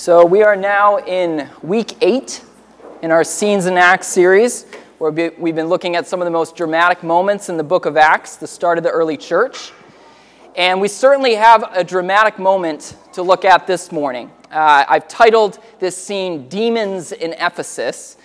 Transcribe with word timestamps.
So, 0.00 0.24
we 0.24 0.42
are 0.42 0.56
now 0.56 0.96
in 0.96 1.46
week 1.62 1.92
eight 2.00 2.42
in 3.02 3.10
our 3.10 3.22
Scenes 3.22 3.66
in 3.66 3.76
Acts 3.76 4.06
series, 4.06 4.64
where 4.96 5.10
we've 5.10 5.54
been 5.54 5.66
looking 5.66 5.94
at 5.94 6.06
some 6.06 6.22
of 6.22 6.24
the 6.24 6.30
most 6.30 6.56
dramatic 6.56 7.02
moments 7.02 7.50
in 7.50 7.58
the 7.58 7.62
book 7.62 7.84
of 7.84 7.98
Acts, 7.98 8.36
the 8.36 8.46
start 8.46 8.78
of 8.78 8.84
the 8.84 8.88
early 8.88 9.18
church. 9.18 9.72
And 10.56 10.80
we 10.80 10.88
certainly 10.88 11.34
have 11.34 11.64
a 11.76 11.84
dramatic 11.84 12.38
moment 12.38 12.96
to 13.12 13.22
look 13.22 13.44
at 13.44 13.66
this 13.66 13.92
morning. 13.92 14.30
Uh, 14.50 14.86
I've 14.88 15.06
titled 15.06 15.58
this 15.80 15.98
scene 15.98 16.48
Demons 16.48 17.12
in 17.12 17.34
Ephesus. 17.34 18.16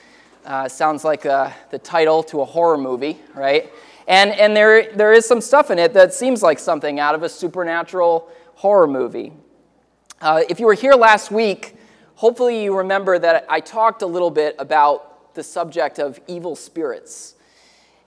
Uh, 0.46 0.70
sounds 0.70 1.04
like 1.04 1.26
uh, 1.26 1.52
the 1.72 1.80
title 1.80 2.24
to 2.24 2.40
a 2.40 2.46
horror 2.46 2.78
movie, 2.78 3.20
right? 3.34 3.70
And, 4.08 4.32
and 4.32 4.56
there, 4.56 4.94
there 4.96 5.12
is 5.12 5.26
some 5.26 5.42
stuff 5.42 5.72
in 5.72 5.80
it 5.80 5.92
that 5.92 6.14
seems 6.14 6.42
like 6.42 6.58
something 6.58 7.02
out 7.02 7.16
of 7.16 7.24
a 7.24 7.28
supernatural 7.28 8.30
horror 8.54 8.88
movie. 8.88 9.34
Uh, 10.22 10.44
if 10.50 10.62
you 10.62 10.66
were 10.66 10.74
here 10.74 10.94
last 10.94 11.30
week, 11.30 11.76
hopefully 12.16 12.64
you 12.64 12.78
remember 12.78 13.20
that 13.20 13.46
I 13.50 13.60
talked 13.60 14.02
a 14.02 14.06
little 14.06 14.32
bit 14.32 14.56
about 14.58 15.34
the 15.36 15.44
subject 15.44 16.00
of 16.00 16.20
evil 16.28 16.56
spirits. 16.56 17.36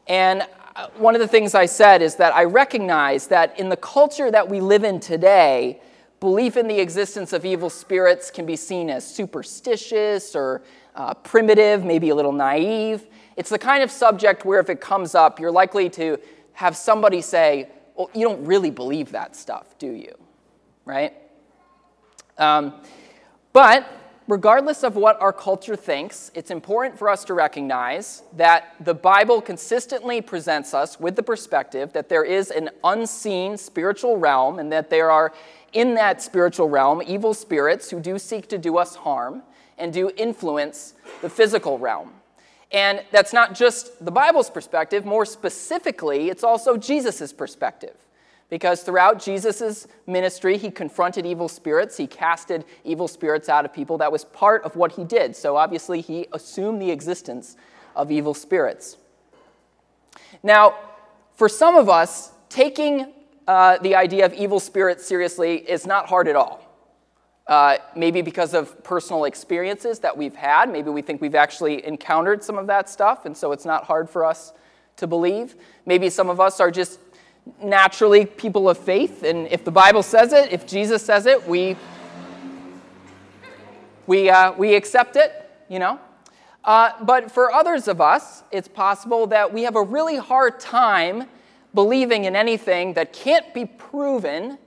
And 0.06 0.46
uh, 0.74 0.88
one 0.96 1.14
of 1.14 1.20
the 1.20 1.28
things 1.28 1.54
I 1.54 1.66
said 1.66 2.00
is 2.00 2.16
that 2.16 2.34
I 2.34 2.44
recognize 2.44 3.26
that 3.26 3.58
in 3.58 3.68
the 3.68 3.76
culture 3.76 4.30
that 4.30 4.48
we 4.48 4.60
live 4.60 4.84
in 4.84 5.00
today, 5.00 5.82
belief 6.18 6.56
in 6.56 6.66
the 6.66 6.80
existence 6.80 7.34
of 7.34 7.44
evil 7.44 7.68
spirits 7.68 8.30
can 8.30 8.46
be 8.46 8.56
seen 8.56 8.88
as 8.88 9.06
superstitious 9.06 10.34
or 10.34 10.62
uh, 10.94 11.12
primitive, 11.12 11.84
maybe 11.84 12.08
a 12.08 12.14
little 12.14 12.32
naive. 12.32 13.06
It's 13.36 13.50
the 13.50 13.58
kind 13.58 13.82
of 13.82 13.90
subject 13.90 14.46
where 14.46 14.60
if 14.60 14.70
it 14.70 14.80
comes 14.80 15.14
up, 15.14 15.38
you're 15.38 15.52
likely 15.52 15.90
to 15.90 16.18
have 16.54 16.74
somebody 16.74 17.20
say, 17.20 17.68
Well, 17.94 18.10
you 18.14 18.26
don't 18.26 18.46
really 18.46 18.70
believe 18.70 19.12
that 19.12 19.36
stuff, 19.36 19.78
do 19.78 19.92
you? 19.92 20.14
Right? 20.86 21.12
Um, 22.38 22.74
but 23.52 23.90
regardless 24.28 24.84
of 24.84 24.94
what 24.94 25.20
our 25.20 25.32
culture 25.32 25.74
thinks, 25.74 26.30
it's 26.34 26.50
important 26.50 26.98
for 26.98 27.08
us 27.08 27.24
to 27.24 27.34
recognize 27.34 28.22
that 28.36 28.74
the 28.80 28.94
Bible 28.94 29.40
consistently 29.40 30.20
presents 30.20 30.74
us 30.74 31.00
with 31.00 31.16
the 31.16 31.22
perspective 31.22 31.92
that 31.94 32.08
there 32.08 32.24
is 32.24 32.50
an 32.50 32.70
unseen 32.84 33.56
spiritual 33.56 34.18
realm 34.18 34.58
and 34.58 34.70
that 34.70 34.90
there 34.90 35.10
are 35.10 35.32
in 35.72 35.94
that 35.94 36.22
spiritual 36.22 36.68
realm 36.68 37.02
evil 37.06 37.34
spirits 37.34 37.90
who 37.90 38.00
do 38.00 38.18
seek 38.18 38.48
to 38.48 38.58
do 38.58 38.78
us 38.78 38.96
harm 38.96 39.42
and 39.78 39.92
do 39.92 40.10
influence 40.16 40.94
the 41.22 41.28
physical 41.28 41.78
realm. 41.78 42.12
And 42.70 43.02
that's 43.10 43.32
not 43.32 43.54
just 43.54 44.04
the 44.04 44.10
Bible's 44.10 44.50
perspective, 44.50 45.06
more 45.06 45.24
specifically, 45.24 46.28
it's 46.28 46.44
also 46.44 46.76
Jesus' 46.76 47.32
perspective. 47.32 47.96
Because 48.50 48.82
throughout 48.82 49.22
Jesus' 49.22 49.86
ministry, 50.06 50.56
he 50.56 50.70
confronted 50.70 51.26
evil 51.26 51.48
spirits, 51.48 51.96
he 51.96 52.06
casted 52.06 52.64
evil 52.82 53.06
spirits 53.06 53.48
out 53.48 53.64
of 53.64 53.72
people. 53.74 53.98
That 53.98 54.10
was 54.10 54.24
part 54.24 54.62
of 54.64 54.74
what 54.74 54.92
he 54.92 55.04
did. 55.04 55.36
So 55.36 55.56
obviously, 55.56 56.00
he 56.00 56.26
assumed 56.32 56.80
the 56.80 56.90
existence 56.90 57.56
of 57.94 58.10
evil 58.10 58.32
spirits. 58.32 58.96
Now, 60.42 60.76
for 61.34 61.48
some 61.48 61.76
of 61.76 61.88
us, 61.88 62.32
taking 62.48 63.12
uh, 63.46 63.78
the 63.78 63.94
idea 63.94 64.24
of 64.24 64.32
evil 64.32 64.60
spirits 64.60 65.06
seriously 65.06 65.56
is 65.56 65.86
not 65.86 66.06
hard 66.06 66.28
at 66.28 66.36
all. 66.36 66.64
Uh, 67.46 67.78
maybe 67.96 68.20
because 68.20 68.52
of 68.52 68.84
personal 68.84 69.24
experiences 69.24 70.00
that 70.00 70.14
we've 70.14 70.36
had. 70.36 70.70
Maybe 70.70 70.90
we 70.90 71.00
think 71.00 71.22
we've 71.22 71.34
actually 71.34 71.86
encountered 71.86 72.44
some 72.44 72.58
of 72.58 72.66
that 72.66 72.90
stuff, 72.90 73.24
and 73.24 73.34
so 73.34 73.52
it's 73.52 73.64
not 73.64 73.84
hard 73.84 74.10
for 74.10 74.22
us 74.22 74.52
to 74.96 75.06
believe. 75.06 75.56
Maybe 75.86 76.10
some 76.10 76.28
of 76.28 76.40
us 76.40 76.60
are 76.60 76.70
just 76.70 77.07
naturally 77.62 78.26
people 78.26 78.68
of 78.68 78.78
faith, 78.78 79.22
and 79.22 79.46
if 79.48 79.64
the 79.64 79.70
Bible 79.70 80.02
says 80.02 80.32
it, 80.32 80.52
if 80.52 80.66
Jesus 80.66 81.04
says 81.04 81.26
it, 81.26 81.46
we, 81.48 81.76
we, 84.06 84.30
uh, 84.30 84.52
we 84.52 84.74
accept 84.74 85.16
it, 85.16 85.32
you 85.68 85.78
know. 85.78 85.98
Uh, 86.64 86.92
but 87.02 87.30
for 87.30 87.52
others 87.52 87.88
of 87.88 88.00
us, 88.00 88.42
it's 88.50 88.68
possible 88.68 89.26
that 89.28 89.52
we 89.52 89.62
have 89.62 89.76
a 89.76 89.82
really 89.82 90.16
hard 90.16 90.60
time 90.60 91.24
believing 91.74 92.24
in 92.24 92.34
anything 92.36 92.94
that 92.94 93.12
can't 93.12 93.52
be 93.54 93.64
proven 93.64 94.58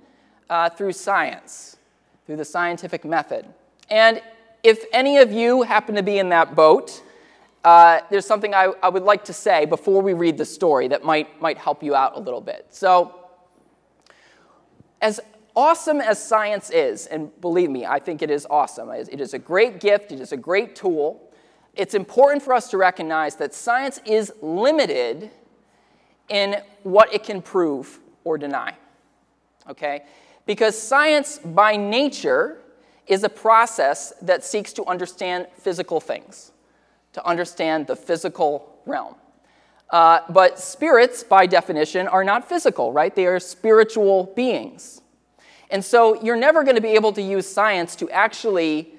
uh, 0.50 0.69
through 0.69 0.94
science, 0.94 1.78
through 2.25 2.38
the 2.38 2.46
scientific 2.46 3.06
method. 3.06 3.46
And 3.90 4.22
if 4.63 4.86
any 4.94 5.18
of 5.18 5.31
you 5.31 5.63
happen 5.63 5.96
to 5.96 6.03
be 6.03 6.19
in 6.19 6.30
that 6.30 6.56
boat, 6.56 7.03
uh, 7.64 8.00
there's 8.10 8.26
something 8.26 8.54
I, 8.54 8.74
I, 8.82 8.90
would 8.90 9.04
like 9.04 9.26
to 9.26 9.34
say 9.34 9.66
before 9.66 10.02
we 10.02 10.14
read 10.14 10.38
the 10.38 10.46
story 10.46 10.88
that 10.88 11.04
might, 11.04 11.40
might 11.42 11.60
help 11.60 11.84
you 11.84 11.94
out 11.94 12.16
a 12.16 12.20
little 12.20 12.42
bit. 12.42 12.66
So, 12.70 13.30
as 15.00 15.20
awesome 15.56 16.02
as 16.02 16.24
science 16.24 16.72
is, 16.72 17.06
and 17.08 17.30
believe 17.40 17.70
me, 17.70 17.86
I 17.86 18.00
think 18.00 18.24
it 18.24 18.32
is 18.32 18.48
awesome, 18.50 18.90
it 18.90 19.22
is 19.22 19.34
a 19.34 19.40
great 19.40 19.80
gift, 19.80 20.12
it 20.12 20.20
is 20.20 20.32
a 20.32 20.38
great 20.38 20.76
tool, 20.76 21.32
it's 21.76 21.94
important 21.94 22.42
for 22.42 22.54
us 22.54 22.70
to 22.72 22.78
recognize 22.78 23.36
that 23.36 23.54
science 23.54 24.00
is 24.06 24.34
limited 24.42 25.30
in 26.30 26.62
what 26.84 27.14
it 27.14 27.24
can 27.24 27.42
prove 27.42 28.00
or 28.24 28.38
deny. 28.38 28.74
Okay? 29.70 30.04
Because 30.46 30.80
science, 30.80 31.38
by 31.38 31.76
nature, 31.76 32.58
is 33.06 33.24
a 33.24 33.30
process 33.30 34.14
that 34.22 34.44
seeks 34.44 34.74
to 34.74 34.86
understand 34.86 35.48
physical 35.58 36.00
things 36.00 36.52
to 37.14 37.26
understand 37.26 37.88
the 37.88 37.96
physical 37.96 38.80
realm. 38.86 39.16
Uh, 39.90 40.22
but 40.30 40.58
spirits, 40.58 41.24
by 41.24 41.46
definition, 41.46 42.08
are 42.08 42.24
not 42.24 42.48
physical, 42.48 42.94
right? 42.94 43.14
They 43.14 43.26
are 43.26 43.40
spiritual 43.40 44.32
beings. 44.36 45.02
And 45.70 45.84
so 45.84 46.22
you're 46.22 46.38
never 46.38 46.64
going 46.64 46.76
to 46.76 46.82
be 46.82 46.90
able 46.90 47.14
to 47.14 47.22
use 47.22 47.48
science 47.48 47.96
to 47.98 48.10
actually 48.10 48.94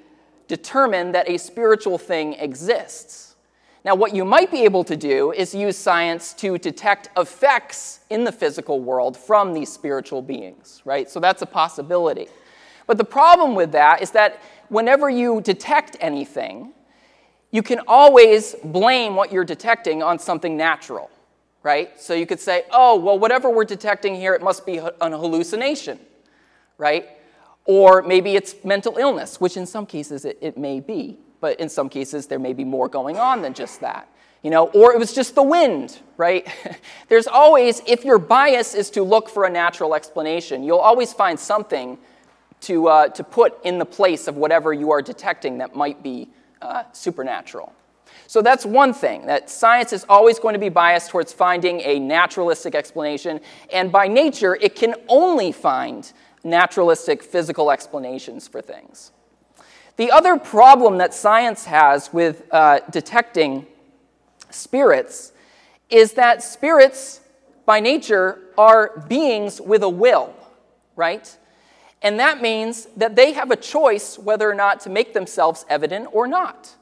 determine 0.49 1.13
that 1.13 1.29
a 1.29 1.39
spiritual 1.39 1.99
thing 1.99 2.35
exists. 2.35 3.37
Now, 3.85 3.95
what 3.95 4.15
you 4.15 4.25
might 4.25 4.51
be 4.51 4.65
able 4.65 4.85
to 4.85 4.97
do 4.97 5.33
is 5.33 5.55
use 5.55 5.77
science 5.77 6.35
to 6.35 6.57
detect 6.57 7.09
effects 7.17 8.01
in 8.11 8.25
the 8.25 8.31
physical 8.31 8.81
world 8.81 9.17
from 9.17 9.53
these 9.55 9.73
spiritual 9.73 10.23
beings, 10.23 10.83
right? 10.85 11.11
So 11.11 11.19
that's 11.19 11.43
a 11.43 11.47
possibility. 11.47 12.29
But 12.87 12.99
the 12.99 13.05
problem 13.05 13.55
with 13.55 13.73
that 13.73 14.03
is 14.03 14.11
that 14.13 14.41
whenever 14.69 15.11
you 15.11 15.41
detect 15.41 15.97
anything, 16.01 16.73
you 17.53 17.63
can 17.63 17.81
always 17.87 18.57
blame 18.65 19.15
what 19.15 19.31
you're 19.31 19.45
detecting 19.45 20.03
on 20.03 20.19
something 20.19 20.57
natural, 20.57 21.11
right? 21.63 22.01
So 22.01 22.15
you 22.15 22.27
could 22.27 22.41
say, 22.41 22.65
oh, 22.73 22.99
well, 22.99 23.19
whatever 23.19 23.51
we're 23.51 23.65
detecting 23.65 24.17
here, 24.17 24.35
it 24.35 24.43
must 24.43 24.65
be 24.67 24.79
an 24.79 25.13
hallucination, 25.13 26.01
right? 26.79 27.11
Or 27.67 28.03
maybe 28.03 28.35
it's 28.35 28.57
mental 28.65 28.97
illness, 28.97 29.39
which 29.41 29.57
in 29.59 29.67
some 29.67 29.85
cases 29.85 30.25
it, 30.25 30.39
it 30.41 30.57
may 30.57 30.81
be, 30.81 31.19
but 31.41 31.61
in 31.61 31.69
some 31.69 31.91
cases 31.91 32.27
there 32.27 32.39
may 32.39 32.55
be 32.55 32.65
more 32.65 32.89
going 32.89 33.19
on 33.19 33.43
than 33.43 33.53
just 33.53 33.83
that. 33.83 34.09
You 34.43 34.51
know, 34.51 34.69
or 34.69 34.93
it 34.93 34.99
was 34.99 35.13
just 35.13 35.37
the 35.37 35.43
wind, 35.43 36.01
right? 36.17 36.49
There's 37.09 37.29
always, 37.29 37.83
if 37.87 38.03
your 38.03 38.19
bias 38.19 38.75
is 38.75 38.91
to 38.91 39.03
look 39.03 39.29
for 39.29 39.45
a 39.45 39.51
natural 39.51 39.95
explanation, 39.95 40.65
you'll 40.65 40.79
always 40.79 41.13
find 41.13 41.39
something 41.39 41.99
to, 42.63 42.89
uh, 42.89 43.09
to 43.09 43.23
put 43.23 43.63
in 43.65 43.79
the 43.79 43.85
place 43.85 44.27
of 44.27 44.37
whatever 44.37 44.73
you 44.73 44.91
are 44.91 45.03
detecting 45.03 45.59
that 45.59 45.77
might 45.77 46.03
be 46.03 46.29
uh, 46.63 46.85
supernatural. 46.93 47.73
So 48.27 48.41
that's 48.41 48.65
one 48.65 48.95
thing, 48.95 49.27
that 49.27 49.51
science 49.51 49.93
is 49.93 50.07
always 50.09 50.39
going 50.39 50.55
to 50.55 50.59
be 50.59 50.71
biased 50.71 51.11
towards 51.11 51.33
finding 51.33 51.81
a 51.83 51.99
naturalistic 51.99 52.75
explanation, 52.75 53.41
and 53.73 53.93
by 53.93 54.09
nature, 54.09 54.57
it 54.61 54.75
can 54.75 54.95
only 55.09 55.53
find 55.53 56.11
naturalistic 56.45 57.23
physical 57.23 57.71
explanations 57.71 58.49
for 58.49 58.63
things. 58.63 59.13
The 59.97 60.11
other 60.11 60.39
problem 60.39 60.99
that 60.99 61.13
science 61.13 61.67
has 61.67 62.13
with 62.13 62.45
uh, 62.51 62.81
detecting 62.91 63.67
spirits 64.51 65.33
is 65.91 66.15
that 66.15 66.43
spirits, 66.43 67.21
by 67.67 67.81
nature, 67.81 68.39
are 68.57 69.05
beings 69.09 69.61
with 69.61 69.83
a 69.83 69.89
will, 69.89 70.35
right? 70.97 71.37
And 72.03 72.19
that 72.19 72.43
means 72.43 72.87
that 72.97 73.15
they 73.15 73.33
have 73.33 73.51
a 73.51 73.57
choice 73.57 74.19
whether 74.19 74.51
or 74.51 74.55
not 74.55 74.81
to 74.81 74.91
make 74.91 75.15
themselves 75.15 75.65
evident 75.69 76.09
or 76.13 76.27
not, 76.27 76.75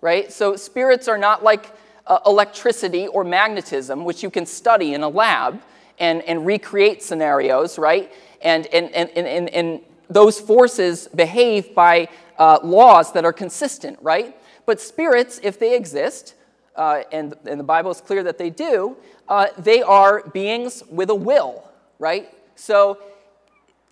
right? 0.00 0.32
So 0.32 0.54
spirits 0.56 1.08
are 1.08 1.18
not 1.18 1.42
like 1.42 1.72
uh, 2.06 2.18
electricity 2.24 3.06
or 3.08 3.24
magnetism, 3.24 4.04
which 4.04 4.22
you 4.22 4.30
can 4.30 4.46
study 4.46 4.94
in 4.94 5.02
a 5.02 5.08
lab 5.08 5.60
and, 5.98 6.22
and 6.22 6.46
recreate 6.46 7.02
scenarios, 7.02 7.78
right? 7.78 8.12
And, 8.42 8.66
and, 8.68 8.90
and, 8.92 9.10
and, 9.16 9.48
and 9.50 9.80
those 10.08 10.40
forces 10.40 11.08
behave 11.08 11.74
by 11.74 12.08
uh, 12.38 12.58
laws 12.62 13.12
that 13.12 13.24
are 13.24 13.32
consistent, 13.32 13.98
right? 14.00 14.36
But 14.66 14.80
spirits, 14.80 15.40
if 15.42 15.58
they 15.58 15.76
exist, 15.76 16.34
uh, 16.76 17.02
and, 17.12 17.34
and 17.44 17.58
the 17.58 17.64
Bible 17.64 17.90
is 17.90 18.00
clear 18.00 18.22
that 18.22 18.38
they 18.38 18.50
do, 18.50 18.96
uh, 19.28 19.48
they 19.58 19.82
are 19.82 20.28
beings 20.28 20.82
with 20.90 21.10
a 21.10 21.14
will, 21.14 21.64
right? 21.98 22.32
So 22.54 22.98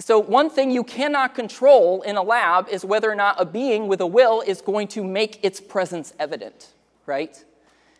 so, 0.01 0.21
one 0.21 0.49
thing 0.49 0.71
you 0.71 0.85
cannot 0.85 1.35
control 1.35 2.03
in 2.03 2.17
a 2.17 2.23
lab 2.23 2.69
is 2.69 2.85
whether 2.85 3.11
or 3.11 3.17
not 3.17 3.41
a 3.41 3.45
being 3.45 3.89
with 3.89 4.01
a 4.01 4.07
will 4.07 4.43
is 4.43 4.61
going 4.61 4.87
to 4.89 5.03
make 5.03 5.45
its 5.45 5.61
presence 5.61 6.15
evident, 6.21 6.69
right? 7.05 7.45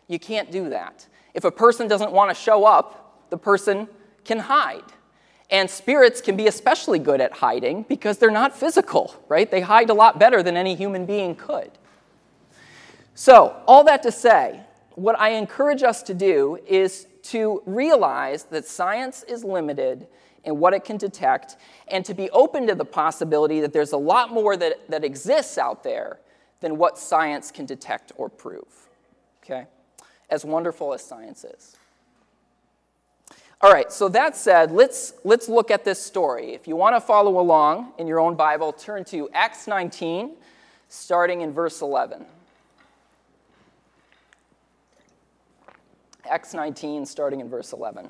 You 0.07 0.17
can't 0.17 0.49
do 0.49 0.69
that. 0.69 1.07
If 1.33 1.43
a 1.43 1.51
person 1.51 1.89
doesn't 1.89 2.13
want 2.13 2.29
to 2.29 2.35
show 2.35 2.63
up, 2.63 3.29
the 3.29 3.37
person 3.37 3.89
can 4.23 4.39
hide. 4.39 4.83
And 5.51 5.69
spirits 5.69 6.21
can 6.21 6.37
be 6.37 6.47
especially 6.47 6.99
good 6.99 7.19
at 7.19 7.33
hiding 7.33 7.83
because 7.89 8.17
they're 8.17 8.31
not 8.31 8.55
physical, 8.55 9.15
right? 9.27 9.49
They 9.49 9.61
hide 9.61 9.89
a 9.89 9.93
lot 9.93 10.19
better 10.19 10.41
than 10.41 10.55
any 10.55 10.75
human 10.75 11.05
being 11.05 11.35
could. 11.35 11.71
So, 13.13 13.61
all 13.67 13.83
that 13.83 14.03
to 14.03 14.11
say, 14.11 14.61
what 14.95 15.19
I 15.19 15.31
encourage 15.31 15.83
us 15.83 16.01
to 16.03 16.13
do 16.13 16.59
is 16.65 17.07
to 17.23 17.61
realize 17.65 18.43
that 18.45 18.65
science 18.65 19.23
is 19.23 19.43
limited 19.43 20.07
in 20.49 20.59
what 20.59 20.73
it 20.73 20.83
can 20.83 20.97
detect 20.97 21.55
and 21.87 22.03
to 22.03 22.13
be 22.13 22.29
open 22.31 22.67
to 22.67 22.75
the 22.75 22.83
possibility 22.83 23.61
that 23.61 23.71
there's 23.71 23.93
a 23.93 23.97
lot 23.97 24.31
more 24.31 24.57
that, 24.57 24.89
that 24.89 25.05
exists 25.05 25.57
out 25.57 25.83
there 25.83 26.19
than 26.59 26.77
what 26.77 26.97
science 26.97 27.51
can 27.51 27.65
detect 27.65 28.11
or 28.17 28.27
prove. 28.27 28.89
Okay? 29.43 29.65
As 30.29 30.43
wonderful 30.43 30.93
as 30.93 31.01
science 31.01 31.45
is. 31.45 31.77
All 33.61 33.71
right, 33.71 33.91
so 33.91 34.07
that 34.09 34.37
said, 34.37 34.71
let's, 34.71 35.13
let's 35.23 35.49
look 35.49 35.69
at 35.69 35.83
this 35.83 36.01
story. 36.01 36.53
If 36.53 36.67
you 36.67 36.75
want 36.75 36.95
to 36.95 37.01
follow 37.01 37.39
along 37.39 37.93
in 37.97 38.07
your 38.07 38.19
own 38.19 38.35
Bible, 38.35 38.71
turn 38.71 39.03
to 39.05 39.29
Acts 39.33 39.67
19, 39.67 40.35
starting 40.87 41.41
in 41.41 41.51
verse 41.51 41.81
11. 41.81 42.25
Acts 46.29 46.53
19, 46.53 47.05
starting 47.05 47.41
in 47.41 47.49
verse 47.49 47.73
11. 47.73 48.09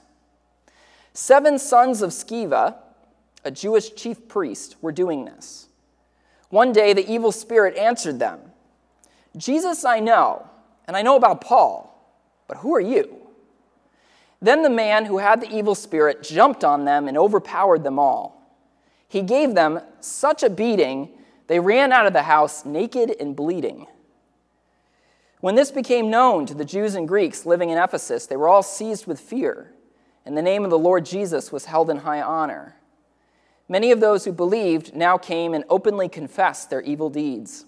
Seven 1.13 1.59
sons 1.59 2.01
of 2.01 2.11
Sceva, 2.11 2.75
a 3.43 3.51
Jewish 3.51 3.95
chief 3.95 4.27
priest, 4.27 4.75
were 4.81 4.91
doing 4.91 5.25
this. 5.25 5.67
One 6.49 6.71
day 6.71 6.93
the 6.93 7.09
evil 7.09 7.31
spirit 7.31 7.77
answered 7.77 8.19
them 8.19 8.39
Jesus 9.37 9.85
I 9.85 9.99
know, 9.99 10.47
and 10.87 10.97
I 10.97 11.01
know 11.01 11.15
about 11.15 11.41
Paul 11.41 11.91
but 12.51 12.57
who 12.57 12.75
are 12.75 12.81
you? 12.81 13.15
Then 14.41 14.61
the 14.61 14.69
man 14.69 15.05
who 15.05 15.19
had 15.19 15.39
the 15.39 15.49
evil 15.55 15.73
spirit 15.73 16.21
jumped 16.21 16.65
on 16.65 16.83
them 16.83 17.07
and 17.07 17.17
overpowered 17.17 17.85
them 17.85 17.97
all. 17.97 18.45
He 19.07 19.21
gave 19.21 19.55
them 19.55 19.79
such 20.01 20.43
a 20.43 20.49
beating, 20.49 21.07
they 21.47 21.61
ran 21.61 21.93
out 21.93 22.07
of 22.07 22.11
the 22.11 22.23
house 22.23 22.65
naked 22.65 23.15
and 23.21 23.37
bleeding. 23.37 23.87
When 25.39 25.55
this 25.55 25.71
became 25.71 26.09
known 26.09 26.45
to 26.47 26.53
the 26.53 26.65
Jews 26.65 26.93
and 26.93 27.07
Greeks 27.07 27.45
living 27.45 27.69
in 27.69 27.77
Ephesus, 27.77 28.25
they 28.25 28.35
were 28.35 28.49
all 28.49 28.63
seized 28.63 29.07
with 29.07 29.21
fear, 29.21 29.71
and 30.25 30.37
the 30.37 30.41
name 30.41 30.63
of 30.63 30.69
the 30.69 30.79
Lord 30.79 31.05
Jesus 31.05 31.51
was 31.51 31.65
held 31.65 31.89
in 31.89 31.97
high 31.97 32.21
honor. 32.21 32.75
Many 33.67 33.91
of 33.91 33.99
those 33.99 34.25
who 34.25 34.31
believed 34.31 34.95
now 34.95 35.17
came 35.17 35.53
and 35.53 35.63
openly 35.69 36.09
confessed 36.09 36.69
their 36.69 36.81
evil 36.81 37.09
deeds. 37.09 37.65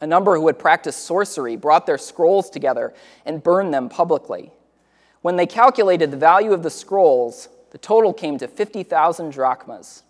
A 0.00 0.06
number 0.06 0.36
who 0.36 0.46
had 0.46 0.58
practiced 0.58 1.04
sorcery 1.04 1.56
brought 1.56 1.86
their 1.86 1.98
scrolls 1.98 2.50
together 2.50 2.94
and 3.24 3.42
burned 3.42 3.72
them 3.72 3.88
publicly. 3.88 4.52
When 5.22 5.36
they 5.36 5.46
calculated 5.46 6.10
the 6.10 6.16
value 6.16 6.52
of 6.52 6.62
the 6.62 6.70
scrolls, 6.70 7.48
the 7.70 7.78
total 7.78 8.12
came 8.12 8.38
to 8.38 8.46
50,000 8.46 9.32
drachmas. 9.32 10.02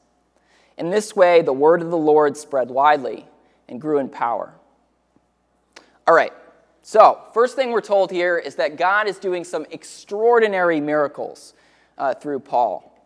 In 0.77 0.91
this 0.91 1.17
way, 1.17 1.41
the 1.41 1.53
word 1.53 1.81
of 1.81 1.91
the 1.91 1.97
Lord 1.97 2.37
spread 2.37 2.69
widely 2.69 3.27
and 3.69 3.81
grew 3.81 3.99
in 3.99 4.09
power. 4.09 4.53
All 6.07 6.15
right, 6.15 6.33
so 6.87 7.21
first 7.35 7.57
thing 7.57 7.73
we're 7.73 7.81
told 7.81 8.13
here 8.13 8.39
is 8.39 8.55
that 8.55 8.77
God 8.77 9.09
is 9.09 9.19
doing 9.19 9.43
some 9.43 9.67
extraordinary 9.73 10.81
miracles 10.81 11.53
uh, 11.99 12.15
through 12.15 12.39
Paul. 12.39 12.97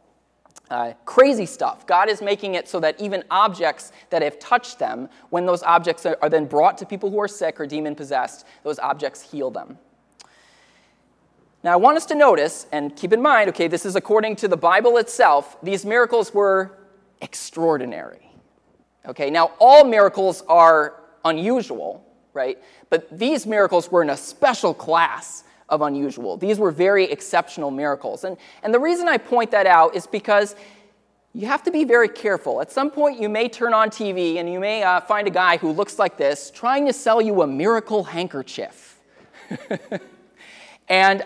Uh, 0.68 0.92
crazy 1.06 1.46
stuff. 1.46 1.86
God 1.86 2.10
is 2.10 2.20
making 2.20 2.56
it 2.56 2.68
so 2.68 2.78
that 2.80 3.00
even 3.00 3.24
objects 3.30 3.92
that 4.10 4.20
have 4.20 4.38
touched 4.38 4.78
them, 4.78 5.08
when 5.30 5.46
those 5.46 5.62
objects 5.62 6.04
are, 6.04 6.18
are 6.20 6.28
then 6.28 6.44
brought 6.44 6.76
to 6.76 6.84
people 6.84 7.10
who 7.10 7.18
are 7.18 7.26
sick 7.26 7.58
or 7.58 7.64
demon 7.64 7.94
possessed, 7.94 8.46
those 8.64 8.78
objects 8.80 9.22
heal 9.22 9.50
them. 9.50 9.78
Now, 11.64 11.72
I 11.72 11.76
want 11.76 11.96
us 11.96 12.04
to 12.06 12.14
notice 12.14 12.66
and 12.72 12.94
keep 12.94 13.14
in 13.14 13.22
mind 13.22 13.48
okay, 13.48 13.66
this 13.66 13.86
is 13.86 13.96
according 13.96 14.36
to 14.36 14.48
the 14.48 14.58
Bible 14.58 14.98
itself, 14.98 15.56
these 15.62 15.86
miracles 15.86 16.34
were 16.34 16.78
extraordinary. 17.22 18.30
Okay, 19.06 19.30
now 19.30 19.52
all 19.58 19.86
miracles 19.86 20.42
are 20.48 21.00
unusual, 21.24 22.04
right? 22.34 22.58
But 22.88 23.16
these 23.16 23.46
miracles 23.46 23.90
were 23.90 24.02
in 24.02 24.10
a 24.10 24.16
special 24.16 24.74
class 24.74 25.44
of 25.68 25.82
unusual. 25.82 26.36
These 26.36 26.58
were 26.58 26.70
very 26.70 27.04
exceptional 27.04 27.70
miracles. 27.70 28.24
And, 28.24 28.36
and 28.62 28.74
the 28.74 28.80
reason 28.80 29.08
I 29.08 29.18
point 29.18 29.52
that 29.52 29.66
out 29.66 29.94
is 29.94 30.06
because 30.06 30.56
you 31.32 31.46
have 31.46 31.62
to 31.62 31.70
be 31.70 31.84
very 31.84 32.08
careful. 32.08 32.60
At 32.60 32.72
some 32.72 32.90
point, 32.90 33.20
you 33.20 33.28
may 33.28 33.48
turn 33.48 33.72
on 33.72 33.88
TV 33.88 34.36
and 34.36 34.52
you 34.52 34.58
may 34.58 34.82
uh, 34.82 35.00
find 35.00 35.28
a 35.28 35.30
guy 35.30 35.58
who 35.58 35.70
looks 35.70 35.98
like 35.98 36.16
this 36.16 36.50
trying 36.50 36.86
to 36.86 36.92
sell 36.92 37.20
you 37.22 37.42
a 37.42 37.46
miracle 37.46 38.02
handkerchief. 38.02 38.98
and 40.88 41.24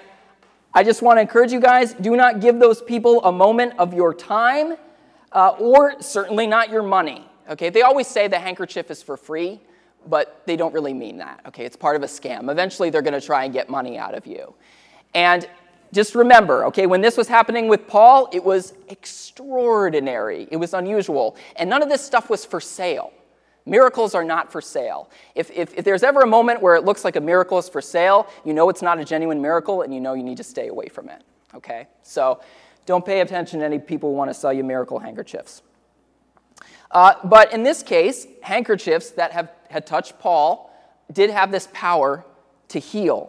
I 0.74 0.84
just 0.84 1.00
want 1.00 1.16
to 1.16 1.20
encourage 1.22 1.52
you 1.52 1.60
guys 1.60 1.94
do 1.94 2.16
not 2.16 2.40
give 2.40 2.58
those 2.58 2.82
people 2.82 3.24
a 3.24 3.32
moment 3.32 3.74
of 3.78 3.94
your 3.94 4.12
time 4.12 4.76
uh, 5.32 5.50
or 5.58 6.00
certainly 6.02 6.46
not 6.46 6.68
your 6.68 6.82
money. 6.82 7.26
Okay, 7.48 7.70
they 7.70 7.82
always 7.82 8.06
say 8.06 8.28
the 8.28 8.38
handkerchief 8.38 8.90
is 8.90 9.02
for 9.02 9.16
free 9.16 9.60
but 10.08 10.42
they 10.46 10.56
don't 10.56 10.74
really 10.74 10.94
mean 10.94 11.18
that. 11.18 11.40
Okay, 11.48 11.64
it's 11.64 11.76
part 11.76 11.96
of 11.96 12.02
a 12.02 12.06
scam. 12.06 12.50
Eventually, 12.50 12.90
they're 12.90 13.02
going 13.02 13.18
to 13.18 13.26
try 13.26 13.44
and 13.44 13.52
get 13.52 13.68
money 13.68 13.98
out 13.98 14.14
of 14.14 14.26
you. 14.26 14.54
And 15.14 15.48
just 15.92 16.14
remember, 16.14 16.64
okay, 16.66 16.86
when 16.86 17.00
this 17.00 17.16
was 17.16 17.28
happening 17.28 17.68
with 17.68 17.86
Paul, 17.86 18.28
it 18.32 18.42
was 18.42 18.74
extraordinary. 18.88 20.48
It 20.50 20.56
was 20.56 20.74
unusual. 20.74 21.36
And 21.56 21.70
none 21.70 21.82
of 21.82 21.88
this 21.88 22.04
stuff 22.04 22.28
was 22.28 22.44
for 22.44 22.60
sale. 22.60 23.12
Miracles 23.66 24.14
are 24.14 24.24
not 24.24 24.52
for 24.52 24.60
sale. 24.60 25.08
If, 25.34 25.50
if, 25.50 25.72
if, 25.74 25.84
there's 25.84 26.02
ever 26.02 26.20
a 26.20 26.26
moment 26.26 26.60
where 26.60 26.74
it 26.74 26.84
looks 26.84 27.04
like 27.04 27.16
a 27.16 27.20
miracle 27.20 27.58
is 27.58 27.68
for 27.68 27.80
sale, 27.80 28.26
you 28.44 28.52
know 28.52 28.68
it's 28.68 28.82
not 28.82 28.98
a 28.98 29.04
genuine 29.04 29.40
miracle 29.40 29.82
and 29.82 29.94
you 29.94 30.00
know 30.00 30.12
you 30.12 30.22
need 30.22 30.36
to 30.36 30.44
stay 30.44 30.68
away 30.68 30.88
from 30.88 31.08
it. 31.08 31.22
Okay? 31.54 31.86
So 32.02 32.40
don't 32.84 33.06
pay 33.06 33.20
attention 33.20 33.60
to 33.60 33.64
any 33.64 33.78
people 33.78 34.10
who 34.10 34.16
want 34.16 34.28
to 34.30 34.34
sell 34.34 34.52
you 34.52 34.64
miracle 34.64 34.98
handkerchiefs. 34.98 35.62
Uh, 36.90 37.14
but 37.24 37.52
in 37.52 37.62
this 37.62 37.82
case, 37.82 38.26
handkerchiefs 38.42 39.10
that 39.10 39.32
have, 39.32 39.50
had 39.74 39.88
touched 39.88 40.20
Paul 40.20 40.70
did 41.12 41.30
have 41.30 41.50
this 41.50 41.68
power 41.72 42.24
to 42.68 42.78
heal. 42.78 43.28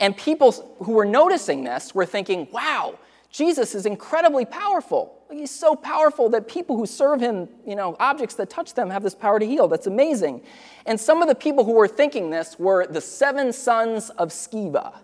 And 0.00 0.16
people 0.16 0.50
who 0.82 0.92
were 0.92 1.04
noticing 1.04 1.62
this 1.62 1.94
were 1.94 2.04
thinking, 2.04 2.48
wow, 2.50 2.98
Jesus 3.30 3.76
is 3.76 3.86
incredibly 3.86 4.44
powerful. 4.44 5.16
He's 5.30 5.52
so 5.52 5.76
powerful 5.76 6.28
that 6.30 6.48
people 6.48 6.76
who 6.76 6.84
serve 6.84 7.20
him, 7.20 7.48
you 7.64 7.76
know, 7.76 7.96
objects 8.00 8.34
that 8.34 8.50
touch 8.50 8.74
them 8.74 8.90
have 8.90 9.04
this 9.04 9.14
power 9.14 9.38
to 9.38 9.46
heal. 9.46 9.68
That's 9.68 9.86
amazing. 9.86 10.42
And 10.84 10.98
some 10.98 11.22
of 11.22 11.28
the 11.28 11.34
people 11.36 11.64
who 11.64 11.74
were 11.74 11.88
thinking 11.88 12.28
this 12.28 12.58
were 12.58 12.88
the 12.88 13.00
seven 13.00 13.52
sons 13.52 14.10
of 14.10 14.30
Sceva. 14.30 14.96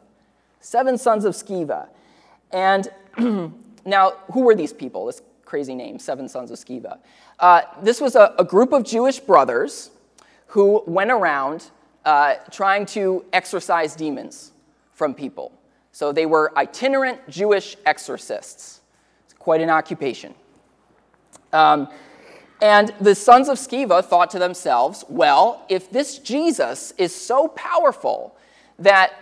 Seven 0.59 0.99
sons 0.99 1.25
of 1.25 1.35
Sceva. 1.35 1.87
And 2.51 2.91
now, 3.87 4.15
who 4.33 4.41
were 4.41 4.57
these 4.57 4.73
people? 4.73 5.07
This 5.07 5.23
crazy 5.45 5.77
name, 5.77 6.01
Seven 6.01 6.29
Sons 6.29 6.51
of 6.51 6.59
Sceva. 6.59 6.99
Uh, 7.39 7.63
this 7.81 8.01
was 8.01 8.15
a, 8.17 8.35
a, 8.39 8.45
group 8.45 8.73
of 8.73 8.85
Jewish 8.85 9.19
brothers 9.19 9.91
who 10.51 10.83
went 10.87 11.11
around 11.11 11.71
uh, 12.05 12.35
trying 12.51 12.85
to 12.85 13.25
exorcise 13.33 13.95
demons 13.95 14.53
from 14.95 15.15
people. 15.15 15.53
So 15.93 16.13
they 16.13 16.27
were 16.27 16.53
itinerant 16.57 17.29
Jewish 17.29 17.77
exorcists. 17.87 18.81
It's 19.25 19.35
quite 19.35 19.61
an 19.61 19.71
occupation. 19.71 20.35
Um, 21.53 21.89
and 22.61 22.93
the 23.01 23.15
sons 23.15 23.49
of 23.49 23.59
Sceva 23.59 24.05
thought 24.05 24.31
to 24.31 24.39
themselves, 24.39 25.05
well, 25.09 25.65
if 25.69 25.91
this 25.91 26.19
Jesus 26.19 26.93
is 26.99 27.15
so 27.15 27.49
powerful 27.49 28.37
that 28.79 29.13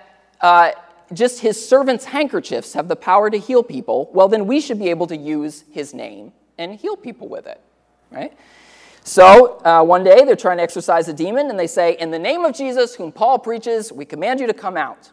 uh, 0.41 0.73
just 1.13 1.41
his 1.41 1.57
servants' 1.69 2.07
handkerchiefs 2.07 2.73
have 2.73 2.89
the 2.89 2.97
power 2.97 3.29
to 3.29 3.39
heal 3.39 3.63
people, 3.63 4.11
well, 4.15 4.29
then 4.29 4.47
we 4.47 4.61
should 4.61 4.79
be 4.79 4.89
able 4.89 5.07
to 5.07 5.17
use 5.17 5.65
his 5.71 5.93
name 5.93 6.33
and 6.57 6.75
heal 6.75 6.97
people 6.97 7.29
with 7.29 7.47
it, 7.47 7.61
right? 8.11 8.33
So 9.09 9.59
uh, 9.65 9.83
one 9.83 10.05
day 10.05 10.27
they're 10.27 10.37
trying 10.37 10.59
to 10.59 10.63
exorcise 10.63 11.09
a 11.09 11.15
demon 11.15 11.49
and 11.49 11.59
they 11.59 11.67
say, 11.67 11.97
In 11.99 12.11
the 12.11 12.19
name 12.19 12.45
of 12.45 12.55
Jesus, 12.55 12.95
whom 12.95 13.11
Paul 13.11 13.39
preaches, 13.39 13.91
we 13.91 14.05
command 14.05 14.39
you 14.39 14.47
to 14.47 14.53
come 14.53 14.77
out. 14.77 15.11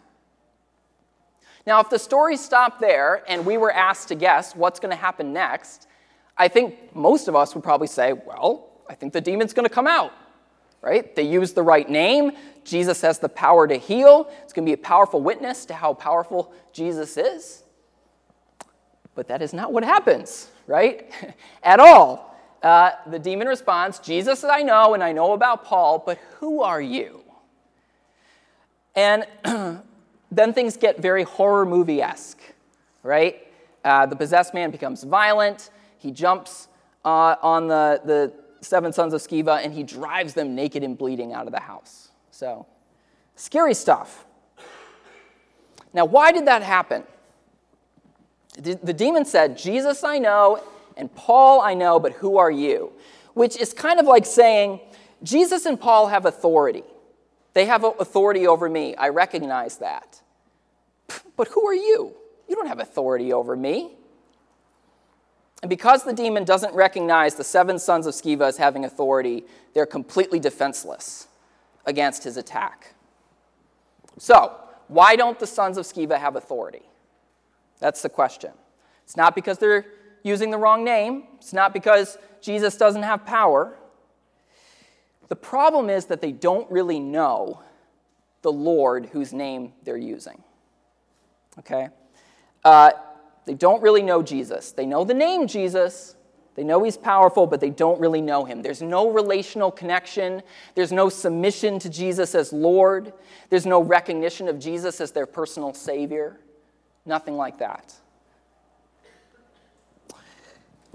Now, 1.65 1.79
if 1.79 1.89
the 1.89 1.97
story 1.97 2.35
stopped 2.35 2.81
there 2.81 3.23
and 3.25 3.45
we 3.45 3.55
were 3.55 3.71
asked 3.71 4.09
to 4.09 4.15
guess 4.15 4.53
what's 4.53 4.81
going 4.81 4.89
to 4.89 4.97
happen 4.97 5.31
next, 5.31 5.87
I 6.37 6.49
think 6.49 6.93
most 6.93 7.29
of 7.29 7.37
us 7.37 7.55
would 7.55 7.63
probably 7.63 7.87
say, 7.87 8.11
Well, 8.11 8.67
I 8.89 8.95
think 8.95 9.13
the 9.13 9.21
demon's 9.21 9.53
going 9.53 9.67
to 9.67 9.73
come 9.73 9.87
out 9.87 10.11
right? 10.81 11.15
They 11.15 11.23
use 11.23 11.51
the 11.53 11.63
right 11.63 11.89
name. 11.89 12.33
Jesus 12.63 13.01
has 13.01 13.17
the 13.17 13.27
power 13.27 13.67
to 13.67 13.75
heal. 13.75 14.29
It's 14.43 14.53
going 14.53 14.67
to 14.67 14.69
be 14.69 14.79
a 14.79 14.85
powerful 14.85 15.19
witness 15.19 15.65
to 15.65 15.73
how 15.73 15.95
powerful 15.95 16.53
Jesus 16.73 17.17
is. 17.17 17.63
But 19.15 19.27
that 19.29 19.41
is 19.41 19.51
not 19.51 19.73
what 19.73 19.83
happens, 19.83 20.47
right? 20.67 21.09
At 21.63 21.79
all. 21.79 22.34
Uh, 22.65 22.95
the 23.05 23.19
demon 23.19 23.47
responds, 23.47 23.99
Jesus 23.99 24.43
I 24.43 24.63
know, 24.63 24.95
and 24.95 25.03
I 25.03 25.11
know 25.11 25.33
about 25.33 25.65
Paul, 25.65 26.01
but 26.03 26.17
who 26.39 26.63
are 26.63 26.81
you? 26.81 27.21
And 28.95 29.27
then 30.31 30.51
things 30.51 30.75
get 30.75 30.99
very 30.99 31.21
horror 31.21 31.67
movie 31.67 32.01
esque, 32.01 32.39
right? 33.03 33.37
Uh, 33.83 34.07
the 34.07 34.15
possessed 34.15 34.55
man 34.55 34.71
becomes 34.71 35.03
violent. 35.03 35.69
He 35.99 36.09
jumps 36.09 36.67
uh, 37.05 37.35
on 37.43 37.67
the, 37.67 38.01
the 38.03 38.33
seven 38.61 38.91
sons 38.91 39.13
of 39.13 39.21
Sceva 39.21 39.63
and 39.63 39.71
he 39.71 39.83
drives 39.83 40.33
them 40.33 40.55
naked 40.55 40.83
and 40.83 40.97
bleeding 40.97 41.33
out 41.33 41.45
of 41.45 41.53
the 41.53 41.59
house. 41.59 42.09
So, 42.31 42.65
scary 43.35 43.75
stuff. 43.75 44.25
Now, 45.93 46.05
why 46.05 46.31
did 46.31 46.47
that 46.47 46.63
happen? 46.63 47.03
The 48.57 48.93
demon 48.93 49.25
said, 49.25 49.55
Jesus 49.55 50.03
I 50.03 50.17
know, 50.17 50.63
and 50.97 51.13
Paul 51.13 51.61
I 51.61 51.73
know, 51.73 51.99
but 51.99 52.13
who 52.13 52.37
are 52.37 52.51
you? 52.51 52.93
Which 53.33 53.57
is 53.57 53.73
kind 53.73 53.99
of 53.99 54.05
like 54.05 54.25
saying, 54.25 54.79
Jesus 55.23 55.65
and 55.65 55.79
Paul 55.79 56.07
have 56.07 56.25
authority. 56.25 56.83
They 57.53 57.65
have 57.65 57.83
authority 57.83 58.47
over 58.47 58.69
me. 58.69 58.95
I 58.95 59.09
recognize 59.09 59.77
that. 59.77 60.21
But 61.37 61.47
who 61.49 61.67
are 61.67 61.75
you? 61.75 62.13
You 62.47 62.55
don't 62.55 62.67
have 62.67 62.79
authority 62.79 63.33
over 63.33 63.55
me. 63.55 63.91
And 65.61 65.69
because 65.69 66.03
the 66.03 66.13
demon 66.13 66.43
doesn't 66.43 66.73
recognize 66.75 67.35
the 67.35 67.43
seven 67.43 67.79
sons 67.79 68.05
of 68.07 68.13
Sceva 68.13 68.41
as 68.41 68.57
having 68.57 68.85
authority, 68.85 69.45
they're 69.73 69.85
completely 69.85 70.39
defenseless 70.39 71.27
against 71.85 72.23
his 72.23 72.37
attack. 72.37 72.93
So, 74.17 74.55
why 74.87 75.15
don't 75.15 75.39
the 75.39 75.47
sons 75.47 75.77
of 75.77 75.85
Sceva 75.85 76.19
have 76.19 76.35
authority? 76.35 76.83
That's 77.79 78.01
the 78.01 78.09
question. 78.09 78.51
It's 79.03 79.17
not 79.17 79.33
because 79.33 79.57
they're 79.57 79.85
using 80.25 80.49
the 80.49 80.57
wrong 80.57 80.83
name, 80.83 81.23
it's 81.37 81.53
not 81.53 81.71
because 81.71 82.17
Jesus 82.41 82.75
doesn't 82.75 83.03
have 83.03 83.25
power. 83.25 83.77
The 85.29 85.35
problem 85.35 85.89
is 85.89 86.05
that 86.07 86.19
they 86.19 86.31
don't 86.31 86.69
really 86.71 86.99
know 86.99 87.61
the 88.41 88.51
Lord 88.51 89.07
whose 89.07 89.31
name 89.31 89.73
they're 89.83 89.97
using. 89.97 90.43
Okay? 91.59 91.89
Uh, 92.63 92.91
they 93.45 93.53
don't 93.53 93.81
really 93.81 94.01
know 94.01 94.23
Jesus. 94.23 94.71
They 94.71 94.85
know 94.85 95.03
the 95.03 95.13
name 95.13 95.47
Jesus, 95.47 96.15
they 96.55 96.63
know 96.63 96.83
he's 96.83 96.97
powerful, 96.97 97.45
but 97.45 97.59
they 97.59 97.69
don't 97.69 97.99
really 97.99 98.21
know 98.21 98.45
him. 98.45 98.61
There's 98.61 98.81
no 98.81 99.11
relational 99.11 99.71
connection. 99.71 100.41
There's 100.73 100.91
no 100.91 101.09
submission 101.09 101.79
to 101.79 101.89
Jesus 101.89 102.33
as 102.33 102.53
Lord. 102.53 103.13
There's 103.49 103.65
no 103.65 103.83
recognition 103.83 104.47
of 104.47 104.57
Jesus 104.57 105.01
as 105.01 105.11
their 105.11 105.25
personal 105.25 105.73
Savior. 105.73 106.39
Nothing 107.05 107.35
like 107.35 107.59
that. 107.59 107.93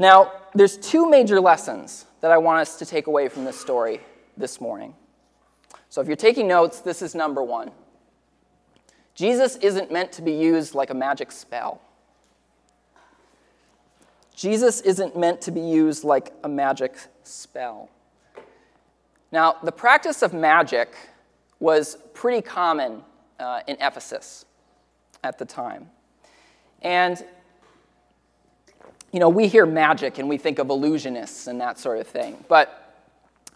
Now, 0.00 0.33
there's 0.54 0.78
two 0.78 1.11
major 1.11 1.42
lessons 1.42 2.07
that 2.23 2.30
I 2.30 2.38
want 2.38 2.61
us 2.61 2.78
to 2.78 2.87
take 2.87 3.07
away 3.07 3.28
from 3.28 3.45
this 3.45 3.61
story 3.61 4.00
this 4.35 4.59
morning. 4.59 4.95
So 5.90 6.00
if 6.00 6.07
you're 6.07 6.16
taking 6.16 6.49
notes, 6.49 6.80
this 6.80 7.02
is 7.02 7.14
number 7.14 7.42
one. 7.42 7.71
Jesus 9.14 9.57
isn't 9.57 9.92
meant 9.92 10.11
to 10.12 10.23
be 10.23 10.33
used 10.33 10.75
like 10.75 10.88
a 10.88 10.95
magic 10.95 11.30
spell. 11.30 11.83
Jesus 14.35 14.80
isn't 14.80 15.19
meant 15.19 15.42
to 15.42 15.50
be 15.50 15.61
used 15.61 16.02
like 16.02 16.33
a 16.45 16.49
magic 16.49 16.97
spell. 17.23 17.90
Now, 19.30 19.57
the 19.62 19.71
practice 19.71 20.23
of 20.23 20.33
magic 20.33 20.95
was 21.59 21.99
pretty 22.14 22.40
common 22.40 23.02
uh, 23.38 23.61
in 23.66 23.76
Ephesus 23.78 24.47
at 25.23 25.37
the 25.37 25.45
time. 25.45 25.90
And, 26.80 27.23
you 29.12 29.20
know, 29.20 29.28
we 29.28 29.48
hear 29.48 29.66
magic 29.66 30.18
and 30.18 30.28
we 30.28 30.38
think 30.38 30.58
of 30.58 30.68
illusionists 30.68 31.48
and 31.48 31.60
that 31.60 31.78
sort 31.78 31.98
of 31.98 32.06
thing. 32.06 32.42
But 32.48 33.04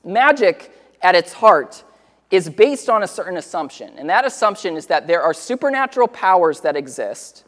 magic, 0.04 0.72
at 1.02 1.14
its 1.14 1.32
heart, 1.32 1.84
is 2.30 2.48
based 2.48 2.88
on 2.88 3.02
a 3.02 3.06
certain 3.06 3.36
assumption. 3.36 3.92
And 3.96 4.08
that 4.10 4.24
assumption 4.24 4.76
is 4.76 4.86
that 4.86 5.06
there 5.06 5.22
are 5.22 5.32
supernatural 5.32 6.08
powers 6.08 6.60
that 6.62 6.76
exist. 6.76 7.44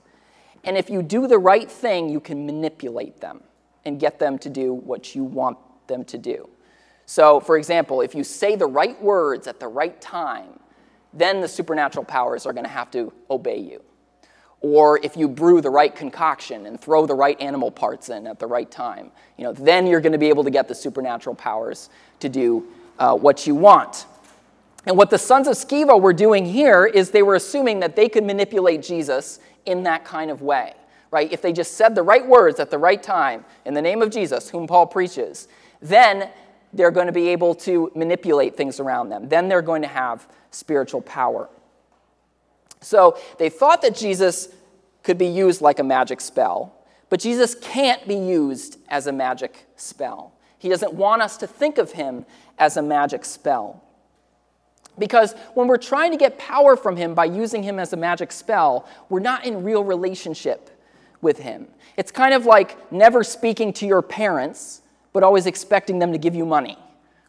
And 0.64 0.76
if 0.76 0.88
you 0.88 1.02
do 1.02 1.26
the 1.26 1.38
right 1.38 1.70
thing, 1.70 2.08
you 2.08 2.20
can 2.20 2.46
manipulate 2.46 3.20
them 3.20 3.42
and 3.84 3.98
get 3.98 4.18
them 4.18 4.38
to 4.38 4.50
do 4.50 4.72
what 4.72 5.14
you 5.14 5.24
want 5.24 5.58
them 5.86 6.04
to 6.04 6.18
do. 6.18 6.48
So, 7.06 7.38
for 7.40 7.56
example, 7.56 8.00
if 8.00 8.14
you 8.14 8.24
say 8.24 8.56
the 8.56 8.66
right 8.66 9.00
words 9.00 9.46
at 9.46 9.60
the 9.60 9.68
right 9.68 10.00
time, 10.00 10.58
then 11.12 11.40
the 11.40 11.48
supernatural 11.48 12.04
powers 12.04 12.46
are 12.46 12.52
going 12.52 12.64
to 12.64 12.70
have 12.70 12.90
to 12.90 13.12
obey 13.30 13.58
you. 13.58 13.82
Or 14.62 14.98
if 15.02 15.16
you 15.16 15.28
brew 15.28 15.60
the 15.60 15.70
right 15.70 15.94
concoction 15.94 16.66
and 16.66 16.80
throw 16.80 17.06
the 17.06 17.14
right 17.14 17.40
animal 17.40 17.70
parts 17.70 18.08
in 18.08 18.26
at 18.26 18.38
the 18.38 18.46
right 18.46 18.70
time, 18.70 19.10
you 19.36 19.44
know, 19.44 19.52
then 19.52 19.86
you're 19.86 20.00
going 20.00 20.12
to 20.12 20.18
be 20.18 20.28
able 20.28 20.44
to 20.44 20.50
get 20.50 20.66
the 20.66 20.74
supernatural 20.74 21.34
powers 21.34 21.90
to 22.20 22.28
do 22.28 22.66
uh, 22.98 23.14
what 23.14 23.46
you 23.46 23.54
want. 23.54 24.06
And 24.86 24.96
what 24.96 25.10
the 25.10 25.18
sons 25.18 25.48
of 25.48 25.54
Sceva 25.54 26.00
were 26.00 26.12
doing 26.12 26.44
here 26.44 26.86
is 26.86 27.10
they 27.10 27.22
were 27.22 27.34
assuming 27.34 27.80
that 27.80 27.96
they 27.96 28.08
could 28.08 28.24
manipulate 28.24 28.82
Jesus 28.82 29.40
in 29.66 29.82
that 29.82 30.04
kind 30.04 30.30
of 30.30 30.42
way, 30.42 30.74
right? 31.10 31.30
If 31.32 31.42
they 31.42 31.52
just 31.52 31.74
said 31.74 31.94
the 31.94 32.04
right 32.04 32.26
words 32.26 32.60
at 32.60 32.70
the 32.70 32.78
right 32.78 33.02
time 33.02 33.44
in 33.64 33.74
the 33.74 33.82
name 33.82 34.00
of 34.00 34.10
Jesus, 34.10 34.48
whom 34.48 34.66
Paul 34.66 34.86
preaches, 34.86 35.48
then 35.82 36.30
they're 36.72 36.92
going 36.92 37.06
to 37.06 37.12
be 37.12 37.28
able 37.28 37.54
to 37.54 37.90
manipulate 37.94 38.56
things 38.56 38.80
around 38.80 39.08
them. 39.08 39.28
Then 39.28 39.48
they're 39.48 39.62
going 39.62 39.82
to 39.82 39.88
have 39.88 40.28
spiritual 40.50 41.00
power. 41.02 41.48
So 42.86 43.18
they 43.38 43.48
thought 43.48 43.82
that 43.82 43.96
Jesus 43.96 44.48
could 45.02 45.18
be 45.18 45.26
used 45.26 45.60
like 45.60 45.80
a 45.80 45.82
magic 45.82 46.20
spell, 46.20 46.72
but 47.10 47.18
Jesus 47.18 47.56
can't 47.56 48.06
be 48.06 48.14
used 48.14 48.78
as 48.88 49.08
a 49.08 49.12
magic 49.12 49.66
spell. 49.74 50.32
He 50.58 50.68
doesn't 50.68 50.94
want 50.94 51.20
us 51.20 51.36
to 51.38 51.48
think 51.48 51.78
of 51.78 51.92
him 51.92 52.24
as 52.60 52.76
a 52.76 52.82
magic 52.82 53.24
spell. 53.24 53.82
Because 55.00 55.34
when 55.54 55.66
we're 55.66 55.78
trying 55.78 56.12
to 56.12 56.16
get 56.16 56.38
power 56.38 56.76
from 56.76 56.96
him 56.96 57.12
by 57.12 57.24
using 57.24 57.64
him 57.64 57.80
as 57.80 57.92
a 57.92 57.96
magic 57.96 58.30
spell, 58.30 58.88
we're 59.08 59.18
not 59.18 59.44
in 59.44 59.64
real 59.64 59.82
relationship 59.82 60.70
with 61.20 61.40
him. 61.40 61.66
It's 61.96 62.12
kind 62.12 62.34
of 62.34 62.46
like 62.46 62.92
never 62.92 63.24
speaking 63.24 63.72
to 63.74 63.86
your 63.86 64.00
parents, 64.00 64.82
but 65.12 65.24
always 65.24 65.46
expecting 65.46 65.98
them 65.98 66.12
to 66.12 66.18
give 66.18 66.36
you 66.36 66.46
money, 66.46 66.78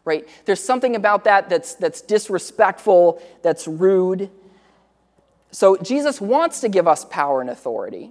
right? 0.04 0.26
There's 0.44 0.62
something 0.62 0.94
about 0.94 1.24
that 1.24 1.48
that's, 1.48 1.74
that's 1.74 2.00
disrespectful, 2.00 3.20
that's 3.42 3.66
rude, 3.66 4.30
so 5.50 5.76
Jesus 5.76 6.20
wants 6.20 6.60
to 6.60 6.68
give 6.68 6.86
us 6.86 7.04
power 7.04 7.40
and 7.40 7.50
authority, 7.50 8.10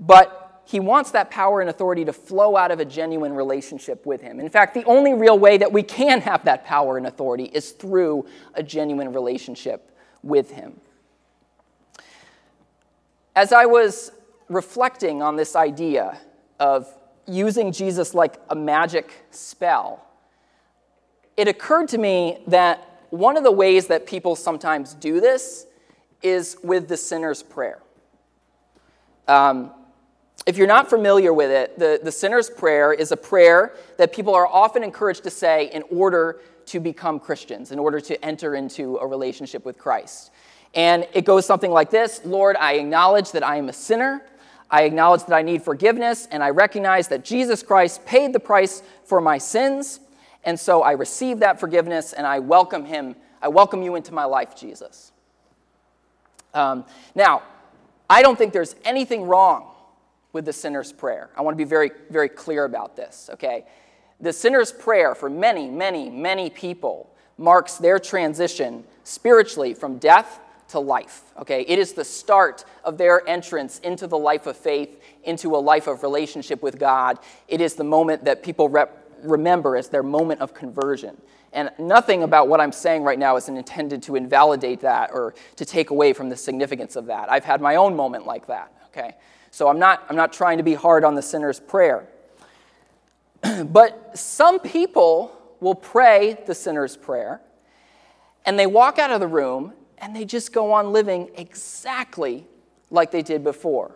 but 0.00 0.46
he 0.64 0.80
wants 0.80 1.12
that 1.12 1.30
power 1.30 1.60
and 1.60 1.70
authority 1.70 2.04
to 2.04 2.12
flow 2.12 2.56
out 2.56 2.72
of 2.72 2.80
a 2.80 2.84
genuine 2.84 3.32
relationship 3.34 4.04
with 4.04 4.20
him. 4.20 4.40
In 4.40 4.48
fact, 4.48 4.74
the 4.74 4.84
only 4.84 5.14
real 5.14 5.38
way 5.38 5.58
that 5.58 5.72
we 5.72 5.82
can 5.82 6.20
have 6.22 6.44
that 6.44 6.64
power 6.64 6.96
and 6.96 7.06
authority 7.06 7.44
is 7.44 7.70
through 7.70 8.26
a 8.54 8.64
genuine 8.64 9.12
relationship 9.12 9.96
with 10.24 10.50
him. 10.50 10.80
As 13.36 13.52
I 13.52 13.66
was 13.66 14.10
reflecting 14.48 15.22
on 15.22 15.36
this 15.36 15.54
idea 15.54 16.18
of 16.58 16.88
using 17.26 17.70
Jesus 17.70 18.12
like 18.12 18.40
a 18.50 18.56
magic 18.56 19.12
spell, 19.30 20.04
it 21.36 21.46
occurred 21.46 21.88
to 21.88 21.98
me 21.98 22.38
that 22.48 23.04
one 23.10 23.36
of 23.36 23.44
the 23.44 23.52
ways 23.52 23.86
that 23.86 24.06
people 24.06 24.34
sometimes 24.34 24.94
do 24.94 25.20
this 25.20 25.66
is 26.22 26.56
with 26.62 26.88
the 26.88 26.96
sinner's 26.96 27.42
prayer. 27.42 27.80
Um, 29.28 29.72
if 30.46 30.56
you're 30.56 30.66
not 30.66 30.88
familiar 30.88 31.32
with 31.32 31.50
it, 31.50 31.78
the, 31.78 32.00
the 32.02 32.12
sinner's 32.12 32.48
prayer 32.48 32.92
is 32.92 33.10
a 33.10 33.16
prayer 33.16 33.74
that 33.98 34.12
people 34.12 34.34
are 34.34 34.46
often 34.46 34.84
encouraged 34.84 35.24
to 35.24 35.30
say 35.30 35.70
in 35.72 35.82
order 35.90 36.40
to 36.66 36.80
become 36.80 37.18
Christians, 37.18 37.72
in 37.72 37.78
order 37.78 38.00
to 38.00 38.24
enter 38.24 38.54
into 38.54 38.96
a 38.98 39.06
relationship 39.06 39.64
with 39.64 39.78
Christ. 39.78 40.30
And 40.74 41.06
it 41.14 41.24
goes 41.24 41.46
something 41.46 41.70
like 41.70 41.90
this 41.90 42.20
Lord, 42.24 42.56
I 42.56 42.74
acknowledge 42.74 43.32
that 43.32 43.42
I 43.42 43.56
am 43.56 43.68
a 43.68 43.72
sinner. 43.72 44.22
I 44.70 44.82
acknowledge 44.82 45.24
that 45.26 45.34
I 45.34 45.42
need 45.42 45.62
forgiveness, 45.62 46.26
and 46.32 46.42
I 46.42 46.50
recognize 46.50 47.06
that 47.08 47.24
Jesus 47.24 47.62
Christ 47.62 48.04
paid 48.04 48.32
the 48.32 48.40
price 48.40 48.82
for 49.04 49.20
my 49.20 49.38
sins. 49.38 50.00
And 50.42 50.58
so 50.58 50.82
I 50.82 50.92
receive 50.92 51.40
that 51.40 51.60
forgiveness 51.60 52.12
and 52.12 52.26
I 52.26 52.38
welcome 52.38 52.84
him. 52.84 53.16
I 53.42 53.48
welcome 53.48 53.82
you 53.82 53.96
into 53.96 54.14
my 54.14 54.24
life, 54.24 54.56
Jesus. 54.56 55.12
Um, 56.56 56.84
now, 57.14 57.42
I 58.08 58.22
don't 58.22 58.36
think 58.36 58.52
there's 58.52 58.74
anything 58.84 59.24
wrong 59.24 59.70
with 60.32 60.46
the 60.46 60.52
sinner's 60.52 60.92
prayer. 60.92 61.28
I 61.36 61.42
want 61.42 61.54
to 61.54 61.58
be 61.58 61.68
very, 61.68 61.90
very 62.10 62.28
clear 62.28 62.64
about 62.64 62.96
this, 62.96 63.28
okay? 63.34 63.66
The 64.20 64.32
sinner's 64.32 64.72
prayer 64.72 65.14
for 65.14 65.28
many, 65.28 65.68
many, 65.68 66.08
many 66.08 66.48
people 66.48 67.10
marks 67.36 67.76
their 67.76 67.98
transition 67.98 68.84
spiritually 69.04 69.74
from 69.74 69.98
death 69.98 70.40
to 70.68 70.80
life. 70.80 71.22
Okay, 71.38 71.62
it 71.68 71.78
is 71.78 71.92
the 71.92 72.04
start 72.04 72.64
of 72.84 72.98
their 72.98 73.26
entrance 73.28 73.78
into 73.80 74.06
the 74.06 74.18
life 74.18 74.46
of 74.46 74.56
faith, 74.56 75.00
into 75.24 75.54
a 75.54 75.58
life 75.58 75.86
of 75.86 76.02
relationship 76.02 76.62
with 76.62 76.78
God. 76.78 77.18
It 77.48 77.60
is 77.60 77.74
the 77.74 77.84
moment 77.84 78.24
that 78.24 78.42
people 78.42 78.68
rep- 78.68 79.05
remember 79.22 79.76
as 79.76 79.88
their 79.88 80.02
moment 80.02 80.40
of 80.40 80.54
conversion. 80.54 81.16
And 81.52 81.70
nothing 81.78 82.22
about 82.22 82.48
what 82.48 82.60
I'm 82.60 82.72
saying 82.72 83.02
right 83.02 83.18
now 83.18 83.36
is 83.36 83.48
intended 83.48 84.02
to 84.04 84.16
invalidate 84.16 84.80
that 84.80 85.10
or 85.12 85.34
to 85.56 85.64
take 85.64 85.90
away 85.90 86.12
from 86.12 86.28
the 86.28 86.36
significance 86.36 86.96
of 86.96 87.06
that. 87.06 87.30
I've 87.30 87.44
had 87.44 87.60
my 87.60 87.76
own 87.76 87.96
moment 87.96 88.26
like 88.26 88.46
that, 88.48 88.72
okay? 88.88 89.16
So 89.50 89.68
I'm 89.68 89.78
not, 89.78 90.04
I'm 90.08 90.16
not 90.16 90.32
trying 90.32 90.58
to 90.58 90.64
be 90.64 90.74
hard 90.74 91.04
on 91.04 91.14
the 91.14 91.22
sinner's 91.22 91.58
prayer. 91.58 92.08
but 93.64 94.18
some 94.18 94.60
people 94.60 95.32
will 95.60 95.74
pray 95.74 96.36
the 96.46 96.54
sinner's 96.54 96.96
prayer, 96.96 97.40
and 98.44 98.58
they 98.58 98.66
walk 98.66 98.98
out 98.98 99.10
of 99.10 99.20
the 99.20 99.26
room 99.26 99.72
and 99.98 100.14
they 100.14 100.24
just 100.24 100.52
go 100.52 100.72
on 100.72 100.92
living 100.92 101.30
exactly 101.36 102.46
like 102.90 103.10
they 103.10 103.22
did 103.22 103.42
before. 103.42 103.92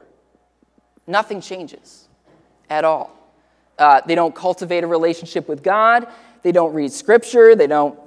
Nothing 1.06 1.40
changes 1.40 2.08
at 2.68 2.84
all. 2.84 3.19
Uh, 3.80 4.02
they 4.06 4.14
don't 4.14 4.34
cultivate 4.34 4.84
a 4.84 4.86
relationship 4.86 5.48
with 5.48 5.62
God. 5.62 6.06
They 6.42 6.52
don't 6.52 6.74
read 6.74 6.92
scripture. 6.92 7.56
They 7.56 7.66
don't 7.66 7.98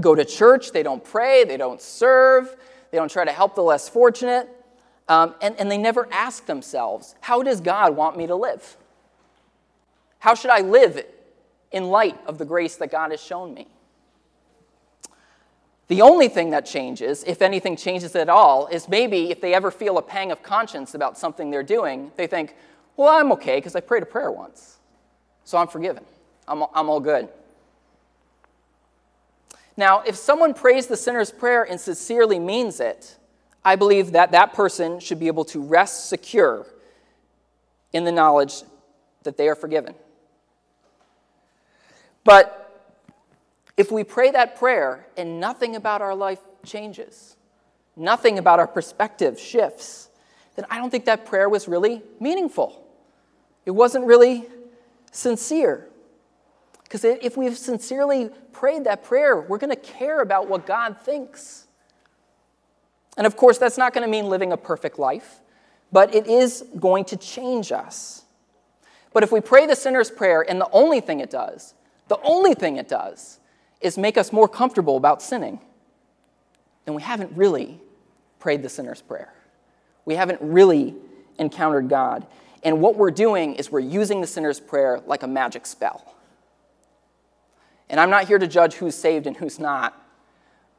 go 0.00 0.16
to 0.16 0.24
church. 0.24 0.72
They 0.72 0.82
don't 0.82 1.02
pray. 1.02 1.44
They 1.44 1.56
don't 1.56 1.80
serve. 1.80 2.54
They 2.90 2.98
don't 2.98 3.10
try 3.10 3.24
to 3.24 3.32
help 3.32 3.54
the 3.54 3.62
less 3.62 3.88
fortunate. 3.88 4.48
Um, 5.08 5.36
and, 5.40 5.54
and 5.60 5.70
they 5.70 5.78
never 5.78 6.08
ask 6.10 6.46
themselves, 6.46 7.14
how 7.20 7.44
does 7.44 7.60
God 7.60 7.94
want 7.94 8.16
me 8.16 8.26
to 8.26 8.34
live? 8.34 8.76
How 10.18 10.34
should 10.34 10.50
I 10.50 10.60
live 10.60 11.04
in 11.70 11.88
light 11.88 12.18
of 12.26 12.38
the 12.38 12.44
grace 12.44 12.74
that 12.76 12.90
God 12.90 13.12
has 13.12 13.22
shown 13.22 13.54
me? 13.54 13.68
The 15.86 16.02
only 16.02 16.26
thing 16.26 16.50
that 16.50 16.66
changes, 16.66 17.22
if 17.22 17.42
anything 17.42 17.76
changes 17.76 18.16
at 18.16 18.28
all, 18.28 18.66
is 18.66 18.88
maybe 18.88 19.30
if 19.30 19.40
they 19.40 19.54
ever 19.54 19.70
feel 19.70 19.98
a 19.98 20.02
pang 20.02 20.32
of 20.32 20.42
conscience 20.42 20.94
about 20.94 21.16
something 21.16 21.52
they're 21.52 21.62
doing, 21.62 22.10
they 22.16 22.26
think, 22.26 22.56
well, 22.96 23.08
I'm 23.08 23.30
okay 23.32 23.58
because 23.58 23.76
I 23.76 23.80
prayed 23.80 24.02
a 24.02 24.06
prayer 24.06 24.32
once. 24.32 24.75
So 25.46 25.56
I'm 25.56 25.68
forgiven. 25.68 26.04
I'm, 26.46 26.64
I'm 26.74 26.90
all 26.90 27.00
good. 27.00 27.28
Now, 29.76 30.00
if 30.00 30.16
someone 30.16 30.54
prays 30.54 30.88
the 30.88 30.96
sinner's 30.96 31.30
prayer 31.30 31.62
and 31.62 31.80
sincerely 31.80 32.40
means 32.40 32.80
it, 32.80 33.16
I 33.64 33.76
believe 33.76 34.12
that 34.12 34.32
that 34.32 34.54
person 34.54 34.98
should 34.98 35.20
be 35.20 35.28
able 35.28 35.44
to 35.46 35.62
rest 35.62 36.08
secure 36.08 36.66
in 37.92 38.04
the 38.04 38.12
knowledge 38.12 38.62
that 39.22 39.36
they 39.36 39.48
are 39.48 39.54
forgiven. 39.54 39.94
But 42.24 42.90
if 43.76 43.92
we 43.92 44.02
pray 44.02 44.32
that 44.32 44.56
prayer 44.56 45.06
and 45.16 45.38
nothing 45.38 45.76
about 45.76 46.02
our 46.02 46.14
life 46.14 46.40
changes, 46.64 47.36
nothing 47.94 48.38
about 48.38 48.58
our 48.58 48.66
perspective 48.66 49.38
shifts, 49.38 50.08
then 50.56 50.64
I 50.70 50.78
don't 50.78 50.90
think 50.90 51.04
that 51.04 51.24
prayer 51.24 51.48
was 51.48 51.68
really 51.68 52.02
meaningful. 52.18 52.84
It 53.64 53.72
wasn't 53.72 54.06
really 54.06 54.46
sincere. 55.10 55.88
Because 56.84 57.04
if 57.04 57.36
we've 57.36 57.58
sincerely 57.58 58.30
prayed 58.52 58.84
that 58.84 59.02
prayer, 59.02 59.40
we're 59.40 59.58
going 59.58 59.70
to 59.70 59.76
care 59.76 60.20
about 60.20 60.48
what 60.48 60.66
God 60.66 60.96
thinks. 61.00 61.66
And 63.16 63.26
of 63.26 63.36
course, 63.36 63.58
that's 63.58 63.78
not 63.78 63.92
going 63.92 64.06
to 64.06 64.10
mean 64.10 64.28
living 64.28 64.52
a 64.52 64.56
perfect 64.56 64.98
life, 64.98 65.40
but 65.90 66.14
it 66.14 66.26
is 66.26 66.64
going 66.78 67.04
to 67.06 67.16
change 67.16 67.72
us. 67.72 68.24
But 69.12 69.22
if 69.22 69.32
we 69.32 69.40
pray 69.40 69.66
the 69.66 69.74
sinner's 69.74 70.10
prayer, 70.10 70.44
and 70.48 70.60
the 70.60 70.68
only 70.70 71.00
thing 71.00 71.20
it 71.20 71.30
does, 71.30 71.74
the 72.08 72.20
only 72.22 72.54
thing 72.54 72.76
it 72.76 72.88
does, 72.88 73.40
is 73.80 73.98
make 73.98 74.16
us 74.16 74.32
more 74.32 74.48
comfortable 74.48 74.96
about 74.96 75.22
sinning, 75.22 75.60
then 76.84 76.94
we 76.94 77.02
haven't 77.02 77.32
really 77.36 77.80
prayed 78.38 78.62
the 78.62 78.68
sinner's 78.68 79.02
prayer. 79.02 79.32
We 80.04 80.14
haven't 80.14 80.40
really 80.40 80.94
encountered 81.38 81.88
God. 81.88 82.26
And 82.66 82.82
what 82.82 82.96
we're 82.96 83.10
doing 83.10 83.54
is 83.54 83.72
we're 83.72 83.80
using 83.80 84.20
the 84.20 84.26
sinner's 84.26 84.60
prayer 84.60 85.00
like 85.06 85.22
a 85.22 85.26
magic 85.26 85.64
spell. 85.64 86.14
And 87.88 87.98
I'm 87.98 88.10
not 88.10 88.26
here 88.26 88.38
to 88.38 88.46
judge 88.46 88.74
who's 88.74 88.94
saved 88.94 89.26
and 89.26 89.34
who's 89.34 89.58
not, 89.58 89.98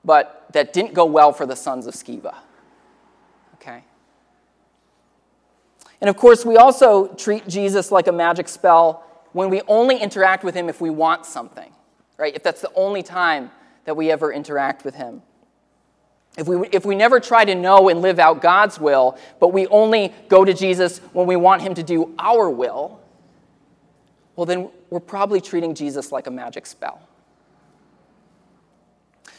but 0.05 0.45
that 0.53 0.71
didn't 0.71 0.93
go 0.93 1.05
well 1.05 1.33
for 1.33 1.47
the 1.47 1.55
sons 1.55 1.87
of 1.87 1.95
Sceva. 1.95 2.35
Okay? 3.55 3.83
And 5.99 6.09
of 6.09 6.15
course, 6.15 6.45
we 6.45 6.57
also 6.57 7.07
treat 7.15 7.47
Jesus 7.47 7.91
like 7.91 8.05
a 8.05 8.11
magic 8.11 8.47
spell 8.47 9.03
when 9.33 9.49
we 9.49 9.63
only 9.67 9.97
interact 9.97 10.43
with 10.43 10.53
him 10.53 10.69
if 10.69 10.79
we 10.79 10.91
want 10.91 11.25
something 11.25 11.73
right? 12.17 12.35
If 12.35 12.43
that's 12.43 12.61
the 12.61 12.71
only 12.75 13.03
time 13.03 13.51
that 13.85 13.95
we 13.95 14.11
ever 14.11 14.33
interact 14.33 14.83
with 14.83 14.95
Him. 14.95 15.21
If 16.37 16.47
we, 16.47 16.67
if 16.71 16.85
we 16.85 16.95
never 16.95 17.19
try 17.19 17.43
to 17.45 17.55
know 17.55 17.89
and 17.89 18.01
live 18.01 18.19
out 18.19 18.41
God's 18.41 18.79
will, 18.79 19.17
but 19.39 19.49
we 19.49 19.65
only 19.67 20.13
go 20.29 20.45
to 20.45 20.53
Jesus 20.53 20.99
when 21.11 21.25
we 21.25 21.35
want 21.35 21.63
Him 21.63 21.73
to 21.73 21.83
do 21.83 22.13
our 22.19 22.49
will, 22.49 23.01
well, 24.35 24.45
then 24.45 24.69
we're 24.91 24.99
probably 24.99 25.41
treating 25.41 25.73
Jesus 25.73 26.11
like 26.11 26.27
a 26.27 26.31
magic 26.31 26.67
spell. 26.67 27.01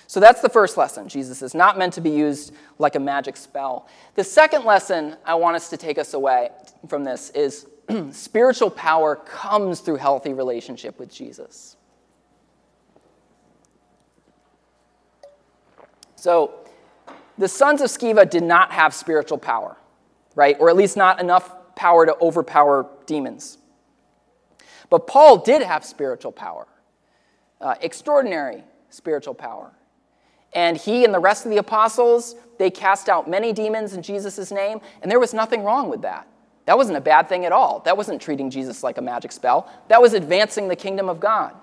So 0.09 0.21
that's 0.21 0.41
the 0.41 0.49
first 0.49 0.77
lesson. 0.77 1.09
Jesus 1.09 1.41
is 1.43 1.55
not 1.55 1.79
meant 1.79 1.93
to 1.93 2.01
be 2.01 2.11
used 2.11 2.53
like 2.79 2.97
a 2.97 3.01
magic 3.01 3.37
spell. 3.37 3.87
The 4.17 4.25
second 4.25 4.65
lesson 4.65 5.17
I 5.25 5.35
want 5.35 5.55
us 5.55 5.71
to 5.71 5.77
take 5.77 5.99
us 5.99 6.15
away 6.15 6.51
from 6.89 7.05
this 7.05 7.31
is 7.31 7.67
spiritual 8.11 8.71
power 8.71 9.15
comes 9.15 9.81
through 9.81 9.97
healthy 9.97 10.33
relationship 10.33 10.99
with 10.99 11.13
Jesus. 11.13 11.77
So 16.17 16.68
the 17.39 17.49
sons 17.49 17.81
of 17.81 17.89
Sceva 17.89 18.29
did 18.29 18.43
not 18.43 18.73
have 18.73 18.93
spiritual 18.93 19.39
power, 19.39 19.77
right? 20.35 20.57
Or 20.59 20.69
at 20.69 20.77
least 20.77 20.97
not 20.97 21.21
enough 21.21 21.75
power 21.75 22.05
to 22.05 22.17
overpower 22.21 22.89
demons. 23.07 23.59
But 24.91 25.07
Paul 25.07 25.39
did 25.39 25.63
have 25.63 25.85
spiritual 25.85 26.33
power, 26.33 26.67
uh, 27.61 27.77
extraordinary 27.81 28.65
spiritual 28.91 29.35
power. 29.35 29.73
And 30.55 30.77
he 30.77 31.05
and 31.05 31.13
the 31.13 31.19
rest 31.19 31.45
of 31.45 31.51
the 31.51 31.59
apostles, 31.59 32.35
they 32.59 32.71
cast 32.71 33.09
out 33.09 33.29
many 33.29 33.53
demons 33.53 33.93
in 33.93 34.03
Jesus' 34.03 34.51
name, 34.51 34.81
and 35.03 35.11
there 35.11 35.21
was 35.21 35.35
nothing 35.35 35.63
wrong 35.63 35.89
with 35.89 36.03
that. 36.03 36.27
That 36.65 36.77
wasn't 36.77 36.99
a 36.99 37.03
bad 37.03 37.29
thing 37.29 37.45
at 37.45 37.53
all. 37.53 37.81
That 37.81 37.97
wasn't 37.97 38.21
treating 38.21 38.51
Jesus 38.51 38.83
like 38.83 38.99
a 38.99 39.03
magic 39.03 39.33
spell. 39.33 39.71
That 39.89 40.03
was 40.03 40.13
advancing 40.15 40.69
the 40.69 40.77
kingdom 40.77 41.09
of 41.09 41.21
God. 41.21 41.55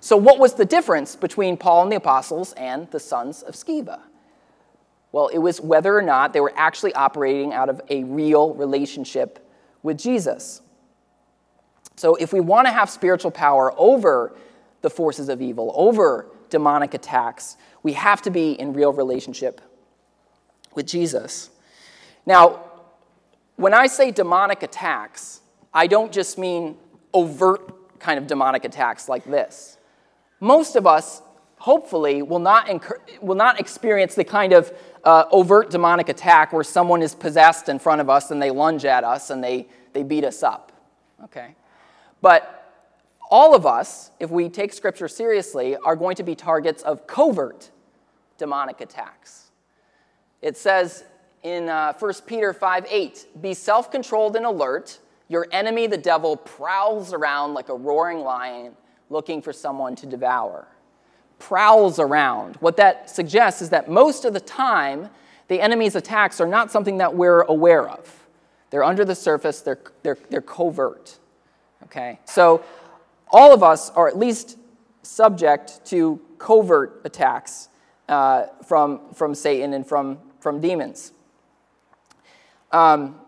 So, 0.00 0.16
what 0.16 0.38
was 0.38 0.54
the 0.54 0.64
difference 0.64 1.16
between 1.16 1.56
Paul 1.56 1.82
and 1.82 1.92
the 1.92 1.96
apostles 1.96 2.52
and 2.54 2.90
the 2.90 3.00
sons 3.00 3.42
of 3.42 3.54
Sceva? 3.54 4.00
Well, 5.10 5.28
it 5.28 5.38
was 5.38 5.60
whether 5.60 5.96
or 5.96 6.02
not 6.02 6.32
they 6.32 6.40
were 6.40 6.52
actually 6.54 6.94
operating 6.94 7.52
out 7.52 7.68
of 7.68 7.80
a 7.88 8.04
real 8.04 8.54
relationship 8.54 9.44
with 9.82 9.98
Jesus. 9.98 10.60
So, 11.96 12.14
if 12.14 12.32
we 12.32 12.40
want 12.40 12.66
to 12.66 12.72
have 12.72 12.88
spiritual 12.88 13.32
power 13.32 13.74
over 13.76 14.36
the 14.82 14.90
forces 14.90 15.28
of 15.28 15.42
evil, 15.42 15.72
over 15.74 16.26
demonic 16.50 16.94
attacks, 16.94 17.56
we 17.82 17.94
have 17.94 18.22
to 18.22 18.30
be 18.30 18.52
in 18.52 18.72
real 18.72 18.92
relationship 18.92 19.60
with 20.74 20.86
Jesus. 20.86 21.50
Now, 22.24 22.64
when 23.56 23.74
I 23.74 23.88
say 23.88 24.12
demonic 24.12 24.62
attacks, 24.62 25.40
I 25.74 25.88
don't 25.88 26.12
just 26.12 26.38
mean 26.38 26.76
overt 27.12 27.98
kind 27.98 28.18
of 28.18 28.28
demonic 28.28 28.64
attacks 28.64 29.08
like 29.08 29.24
this 29.24 29.77
most 30.40 30.76
of 30.76 30.86
us, 30.86 31.22
hopefully, 31.58 32.22
will 32.22 32.38
not, 32.38 32.68
incur- 32.68 33.00
will 33.20 33.34
not 33.34 33.58
experience 33.60 34.14
the 34.14 34.24
kind 34.24 34.52
of 34.52 34.72
uh, 35.04 35.24
overt 35.30 35.70
demonic 35.70 36.08
attack 36.08 36.52
where 36.52 36.64
someone 36.64 37.02
is 37.02 37.14
possessed 37.14 37.68
in 37.68 37.78
front 37.78 38.00
of 38.00 38.08
us 38.08 38.30
and 38.30 38.40
they 38.40 38.50
lunge 38.50 38.84
at 38.84 39.04
us 39.04 39.30
and 39.30 39.42
they, 39.42 39.66
they 39.92 40.02
beat 40.02 40.24
us 40.24 40.42
up. 40.42 40.72
Okay? 41.24 41.54
But 42.20 42.54
all 43.30 43.54
of 43.54 43.66
us, 43.66 44.10
if 44.20 44.30
we 44.30 44.48
take 44.48 44.72
Scripture 44.72 45.08
seriously, 45.08 45.76
are 45.76 45.96
going 45.96 46.16
to 46.16 46.22
be 46.22 46.34
targets 46.34 46.82
of 46.82 47.06
covert 47.06 47.70
demonic 48.38 48.80
attacks. 48.80 49.50
It 50.40 50.56
says 50.56 51.04
in 51.42 51.68
uh, 51.68 51.92
1 51.98 52.14
Peter 52.26 52.52
5 52.52 52.86
8, 52.88 53.42
be 53.42 53.54
self 53.54 53.90
controlled 53.90 54.36
and 54.36 54.46
alert. 54.46 54.98
Your 55.28 55.46
enemy, 55.52 55.86
the 55.86 55.98
devil, 55.98 56.36
prowls 56.36 57.12
around 57.12 57.52
like 57.52 57.68
a 57.68 57.74
roaring 57.74 58.20
lion 58.20 58.74
looking 59.10 59.42
for 59.42 59.52
someone 59.52 59.96
to 59.96 60.06
devour, 60.06 60.68
prowls 61.38 61.98
around. 61.98 62.56
What 62.56 62.76
that 62.76 63.10
suggests 63.10 63.62
is 63.62 63.70
that 63.70 63.90
most 63.90 64.24
of 64.24 64.32
the 64.32 64.40
time, 64.40 65.08
the 65.48 65.60
enemy's 65.60 65.96
attacks 65.96 66.40
are 66.40 66.46
not 66.46 66.70
something 66.70 66.98
that 66.98 67.14
we're 67.14 67.42
aware 67.42 67.88
of. 67.88 68.26
They're 68.70 68.84
under 68.84 69.04
the 69.04 69.14
surface, 69.14 69.60
they're, 69.60 69.80
they're, 70.02 70.18
they're 70.28 70.42
covert. 70.42 71.18
Okay? 71.84 72.18
So, 72.24 72.62
all 73.30 73.52
of 73.52 73.62
us 73.62 73.90
are 73.90 74.08
at 74.08 74.16
least 74.16 74.58
subject 75.02 75.84
to 75.86 76.20
covert 76.38 77.02
attacks 77.04 77.68
uh, 78.08 78.46
from, 78.66 79.00
from 79.14 79.34
Satan 79.34 79.74
and 79.74 79.86
from, 79.86 80.18
from 80.40 80.60
demons. 80.60 81.12
Um, 82.72 83.20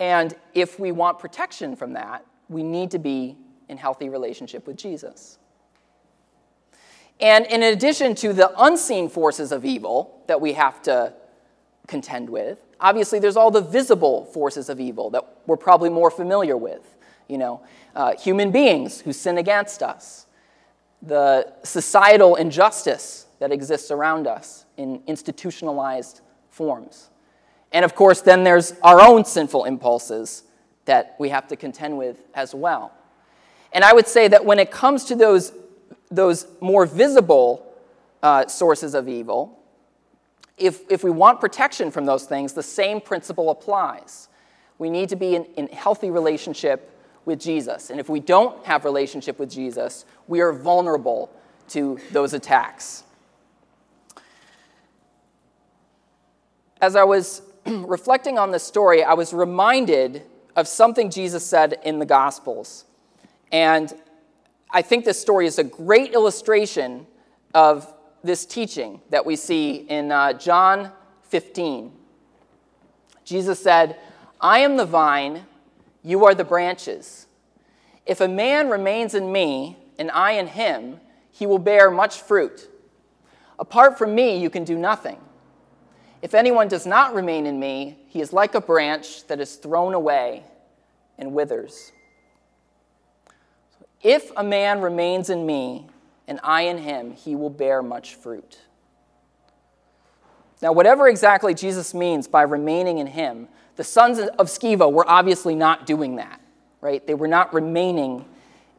and 0.00 0.34
if 0.52 0.78
we 0.78 0.92
want 0.92 1.18
protection 1.18 1.76
from 1.76 1.92
that, 1.92 2.24
we 2.48 2.62
need 2.62 2.90
to 2.92 2.98
be 2.98 3.36
in 3.68 3.76
healthy 3.76 4.08
relationship 4.08 4.66
with 4.66 4.76
Jesus. 4.76 5.38
And 7.20 7.46
in 7.46 7.62
addition 7.62 8.14
to 8.16 8.32
the 8.32 8.52
unseen 8.58 9.08
forces 9.08 9.52
of 9.52 9.64
evil 9.64 10.22
that 10.26 10.40
we 10.40 10.54
have 10.54 10.82
to 10.82 11.12
contend 11.86 12.28
with, 12.28 12.58
obviously 12.80 13.18
there's 13.18 13.36
all 13.36 13.50
the 13.50 13.60
visible 13.60 14.24
forces 14.26 14.68
of 14.68 14.80
evil 14.80 15.10
that 15.10 15.24
we're 15.46 15.56
probably 15.56 15.90
more 15.90 16.10
familiar 16.10 16.56
with. 16.56 16.96
You 17.28 17.38
know, 17.38 17.62
uh, 17.94 18.14
human 18.16 18.50
beings 18.50 19.00
who 19.00 19.12
sin 19.12 19.38
against 19.38 19.82
us, 19.82 20.26
the 21.00 21.52
societal 21.62 22.34
injustice 22.34 23.26
that 23.38 23.52
exists 23.52 23.90
around 23.90 24.26
us 24.26 24.64
in 24.76 25.02
institutionalized 25.06 26.20
forms, 26.50 27.10
And 27.74 27.84
of 27.84 27.96
course, 27.96 28.20
then 28.20 28.44
there's 28.44 28.74
our 28.82 29.00
own 29.00 29.24
sinful 29.24 29.64
impulses 29.64 30.44
that 30.84 31.16
we 31.18 31.30
have 31.30 31.48
to 31.48 31.56
contend 31.56 31.98
with 31.98 32.22
as 32.32 32.54
well. 32.54 32.92
And 33.74 33.84
I 33.84 33.92
would 33.92 34.06
say 34.06 34.28
that 34.28 34.44
when 34.44 34.60
it 34.60 34.70
comes 34.70 35.04
to 35.06 35.16
those, 35.16 35.52
those 36.10 36.46
more 36.60 36.86
visible 36.86 37.66
uh, 38.22 38.46
sources 38.46 38.94
of 38.94 39.08
evil, 39.08 39.58
if, 40.56 40.88
if 40.88 41.02
we 41.02 41.10
want 41.10 41.40
protection 41.40 41.90
from 41.90 42.06
those 42.06 42.24
things, 42.24 42.52
the 42.52 42.62
same 42.62 43.00
principle 43.00 43.50
applies. 43.50 44.28
We 44.78 44.88
need 44.90 45.08
to 45.08 45.16
be 45.16 45.34
in, 45.34 45.44
in 45.56 45.66
healthy 45.68 46.10
relationship 46.10 46.90
with 47.24 47.40
Jesus. 47.40 47.90
And 47.90 47.98
if 47.98 48.08
we 48.08 48.20
don't 48.20 48.64
have 48.64 48.84
relationship 48.84 49.40
with 49.40 49.50
Jesus, 49.50 50.04
we 50.28 50.40
are 50.40 50.52
vulnerable 50.52 51.30
to 51.70 51.98
those 52.12 52.32
attacks. 52.32 53.02
As 56.80 56.94
I 56.94 57.02
was 57.02 57.42
reflecting 57.66 58.38
on 58.38 58.52
this 58.52 58.62
story, 58.62 59.02
I 59.02 59.14
was 59.14 59.32
reminded 59.32 60.22
of 60.54 60.68
something 60.68 61.10
Jesus 61.10 61.44
said 61.44 61.80
in 61.82 61.98
the 61.98 62.06
Gospels. 62.06 62.84
And 63.52 63.92
I 64.70 64.82
think 64.82 65.04
this 65.04 65.20
story 65.20 65.46
is 65.46 65.58
a 65.58 65.64
great 65.64 66.12
illustration 66.12 67.06
of 67.54 67.92
this 68.22 68.46
teaching 68.46 69.00
that 69.10 69.24
we 69.24 69.36
see 69.36 69.74
in 69.88 70.10
uh, 70.10 70.32
John 70.32 70.90
15. 71.24 71.92
Jesus 73.24 73.62
said, 73.62 73.98
I 74.40 74.60
am 74.60 74.76
the 74.76 74.84
vine, 74.84 75.46
you 76.02 76.24
are 76.24 76.34
the 76.34 76.44
branches. 76.44 77.26
If 78.06 78.20
a 78.20 78.28
man 78.28 78.68
remains 78.68 79.14
in 79.14 79.30
me 79.30 79.76
and 79.98 80.10
I 80.10 80.32
in 80.32 80.46
him, 80.46 81.00
he 81.30 81.46
will 81.46 81.58
bear 81.58 81.90
much 81.90 82.20
fruit. 82.20 82.68
Apart 83.58 83.96
from 83.96 84.14
me, 84.14 84.38
you 84.38 84.50
can 84.50 84.64
do 84.64 84.76
nothing. 84.76 85.18
If 86.22 86.34
anyone 86.34 86.68
does 86.68 86.86
not 86.86 87.14
remain 87.14 87.46
in 87.46 87.60
me, 87.60 87.98
he 88.08 88.20
is 88.20 88.32
like 88.32 88.54
a 88.54 88.60
branch 88.60 89.26
that 89.26 89.40
is 89.40 89.56
thrown 89.56 89.94
away 89.94 90.42
and 91.18 91.32
withers. 91.32 91.92
If 94.04 94.30
a 94.36 94.44
man 94.44 94.82
remains 94.82 95.30
in 95.30 95.46
me 95.46 95.86
and 96.28 96.38
I 96.44 96.62
in 96.62 96.78
him, 96.78 97.12
he 97.12 97.34
will 97.34 97.50
bear 97.50 97.82
much 97.82 98.14
fruit. 98.14 98.60
Now, 100.62 100.72
whatever 100.72 101.08
exactly 101.08 101.54
Jesus 101.54 101.94
means 101.94 102.28
by 102.28 102.42
remaining 102.42 102.98
in 102.98 103.06
him, 103.06 103.48
the 103.76 103.84
sons 103.84 104.18
of 104.18 104.46
Sceva 104.46 104.90
were 104.92 105.08
obviously 105.08 105.54
not 105.54 105.86
doing 105.86 106.16
that, 106.16 106.40
right? 106.80 107.04
They 107.06 107.14
were 107.14 107.28
not 107.28 107.52
remaining 107.52 108.26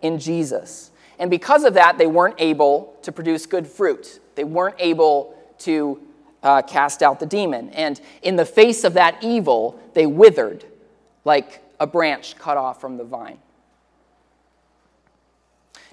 in 0.01 0.19
Jesus. 0.19 0.91
And 1.17 1.29
because 1.29 1.63
of 1.63 1.73
that, 1.73 1.97
they 1.97 2.07
weren't 2.07 2.35
able 2.37 2.95
to 3.01 3.11
produce 3.11 3.45
good 3.45 3.67
fruit. 3.67 4.19
They 4.35 4.43
weren't 4.43 4.75
able 4.79 5.35
to 5.59 5.99
uh, 6.43 6.61
cast 6.61 7.01
out 7.01 7.19
the 7.19 7.25
demon. 7.25 7.69
And 7.71 7.99
in 8.21 8.35
the 8.35 8.45
face 8.45 8.83
of 8.83 8.93
that 8.93 9.23
evil, 9.23 9.79
they 9.93 10.05
withered 10.05 10.65
like 11.23 11.63
a 11.79 11.87
branch 11.87 12.37
cut 12.37 12.57
off 12.57 12.79
from 12.79 12.97
the 12.97 13.03
vine. 13.03 13.39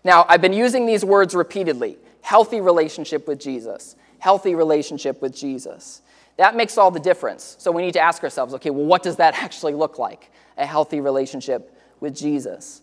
Now, 0.04 0.26
I've 0.28 0.40
been 0.40 0.52
using 0.52 0.86
these 0.86 1.04
words 1.04 1.34
repeatedly 1.34 1.98
healthy 2.22 2.60
relationship 2.60 3.26
with 3.26 3.40
Jesus, 3.40 3.96
healthy 4.20 4.54
relationship 4.54 5.20
with 5.20 5.34
Jesus. 5.34 6.02
That 6.36 6.56
makes 6.56 6.78
all 6.78 6.90
the 6.90 7.00
difference. 7.00 7.56
So 7.58 7.70
we 7.72 7.82
need 7.82 7.92
to 7.92 8.00
ask 8.00 8.22
ourselves 8.22 8.54
okay, 8.54 8.70
well, 8.70 8.86
what 8.86 9.02
does 9.02 9.16
that 9.16 9.34
actually 9.42 9.74
look 9.74 9.98
like? 9.98 10.30
A 10.56 10.66
healthy 10.66 11.00
relationship 11.00 11.76
with 12.00 12.16
Jesus. 12.16 12.82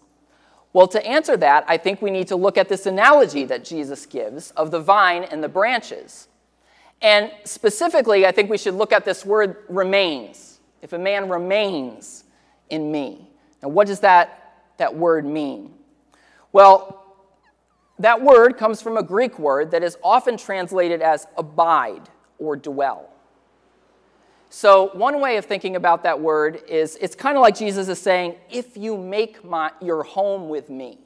Well, 0.71 0.87
to 0.89 1.03
answer 1.05 1.35
that, 1.37 1.65
I 1.67 1.77
think 1.77 2.01
we 2.01 2.11
need 2.11 2.27
to 2.27 2.35
look 2.35 2.57
at 2.57 2.69
this 2.69 2.85
analogy 2.85 3.43
that 3.45 3.65
Jesus 3.65 4.05
gives 4.05 4.51
of 4.51 4.69
the 4.69 4.79
vine 4.79 5.23
and 5.23 5.43
the 5.43 5.49
branches. 5.49 6.27
And 7.01 7.31
specifically, 7.43 8.27
I 8.27 8.31
think 8.31 8.49
we 8.49 8.57
should 8.57 8.75
look 8.75 8.91
at 8.91 9.05
this 9.05 9.25
word 9.25 9.57
remains. 9.67 10.59
If 10.81 10.93
a 10.93 10.99
man 10.99 11.27
remains 11.27 12.23
in 12.69 12.91
me. 12.91 13.29
Now, 13.63 13.69
what 13.69 13.87
does 13.87 14.01
that, 14.01 14.53
that 14.77 14.95
word 14.95 15.25
mean? 15.25 15.73
Well, 16.51 16.98
that 17.99 18.21
word 18.21 18.57
comes 18.57 18.81
from 18.81 18.97
a 18.97 19.03
Greek 19.03 19.37
word 19.37 19.71
that 19.71 19.83
is 19.83 19.97
often 20.03 20.37
translated 20.37 21.01
as 21.01 21.27
abide 21.37 22.09
or 22.37 22.55
dwell. 22.55 23.09
So, 24.49 24.89
one 24.93 25.21
way 25.21 25.37
of 25.37 25.45
thinking 25.45 25.75
about 25.75 26.03
that 26.03 26.19
word 26.19 26.63
is 26.67 26.97
it's 26.99 27.15
kind 27.15 27.37
of 27.37 27.41
like 27.41 27.55
Jesus 27.55 27.87
is 27.87 28.01
saying, 28.01 28.35
if 28.49 28.75
you 28.75 28.97
make 28.97 29.43
my, 29.43 29.71
your 29.79 30.01
home 30.03 30.49
with 30.49 30.69
me, 30.69 30.97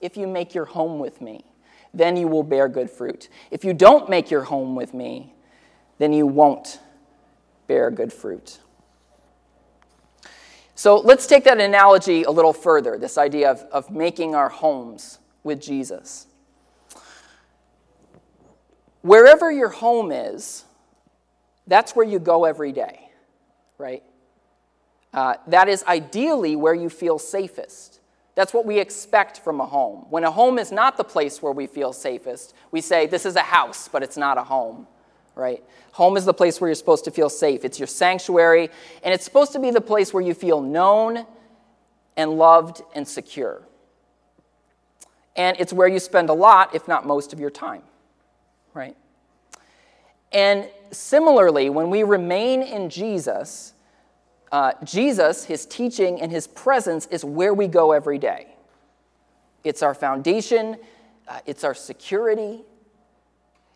if 0.00 0.16
you 0.16 0.28
make 0.28 0.54
your 0.54 0.66
home 0.66 1.00
with 1.00 1.20
me, 1.20 1.44
then 1.92 2.16
you 2.16 2.28
will 2.28 2.44
bear 2.44 2.68
good 2.68 2.90
fruit. 2.90 3.28
If 3.50 3.64
you 3.64 3.74
don't 3.74 4.08
make 4.08 4.30
your 4.30 4.44
home 4.44 4.76
with 4.76 4.94
me, 4.94 5.34
then 5.98 6.12
you 6.12 6.26
won't 6.26 6.78
bear 7.66 7.90
good 7.90 8.12
fruit. 8.12 8.60
So 10.74 10.96
let's 10.96 11.26
take 11.26 11.44
that 11.44 11.60
analogy 11.60 12.22
a 12.22 12.30
little 12.30 12.52
further 12.52 12.98
this 12.98 13.18
idea 13.18 13.50
of, 13.50 13.60
of 13.72 13.90
making 13.90 14.34
our 14.34 14.48
homes 14.48 15.18
with 15.42 15.60
Jesus. 15.60 16.26
Wherever 19.02 19.50
your 19.50 19.68
home 19.68 20.10
is, 20.10 20.64
that's 21.66 21.94
where 21.94 22.06
you 22.06 22.18
go 22.18 22.44
every 22.44 22.72
day, 22.72 23.08
right? 23.78 24.02
Uh, 25.12 25.34
that 25.48 25.68
is 25.68 25.84
ideally 25.84 26.56
where 26.56 26.74
you 26.74 26.88
feel 26.88 27.18
safest. 27.18 28.00
That's 28.34 28.54
what 28.54 28.64
we 28.64 28.78
expect 28.78 29.40
from 29.40 29.60
a 29.60 29.66
home. 29.66 30.06
When 30.08 30.24
a 30.24 30.30
home 30.30 30.58
is 30.58 30.72
not 30.72 30.96
the 30.96 31.04
place 31.04 31.42
where 31.42 31.52
we 31.52 31.66
feel 31.66 31.92
safest, 31.92 32.54
we 32.70 32.80
say, 32.80 33.06
This 33.06 33.26
is 33.26 33.36
a 33.36 33.42
house, 33.42 33.88
but 33.88 34.02
it's 34.02 34.16
not 34.16 34.38
a 34.38 34.44
home 34.44 34.86
right? 35.34 35.62
Home 35.92 36.16
is 36.16 36.24
the 36.24 36.34
place 36.34 36.60
where 36.60 36.68
you're 36.68 36.74
supposed 36.74 37.04
to 37.04 37.10
feel 37.10 37.28
safe. 37.28 37.64
It's 37.64 37.78
your 37.78 37.86
sanctuary, 37.86 38.70
and 39.02 39.14
it's 39.14 39.24
supposed 39.24 39.52
to 39.52 39.58
be 39.58 39.70
the 39.70 39.80
place 39.80 40.12
where 40.12 40.22
you 40.22 40.34
feel 40.34 40.60
known 40.60 41.26
and 42.16 42.32
loved 42.32 42.82
and 42.94 43.06
secure. 43.06 43.62
And 45.36 45.56
it's 45.58 45.72
where 45.72 45.88
you 45.88 45.98
spend 45.98 46.28
a 46.28 46.34
lot, 46.34 46.74
if 46.74 46.86
not 46.86 47.06
most, 47.06 47.32
of 47.32 47.40
your 47.40 47.50
time, 47.50 47.82
right? 48.74 48.96
And 50.32 50.68
similarly, 50.90 51.70
when 51.70 51.90
we 51.90 52.02
remain 52.02 52.62
in 52.62 52.88
Jesus, 52.88 53.74
uh, 54.50 54.72
Jesus, 54.84 55.44
his 55.44 55.66
teaching, 55.66 56.20
and 56.20 56.32
his 56.32 56.46
presence 56.46 57.06
is 57.06 57.24
where 57.24 57.54
we 57.54 57.68
go 57.68 57.92
every 57.92 58.18
day. 58.18 58.54
It's 59.64 59.82
our 59.82 59.94
foundation, 59.94 60.76
uh, 61.28 61.40
it's 61.46 61.64
our 61.64 61.74
security, 61.74 62.62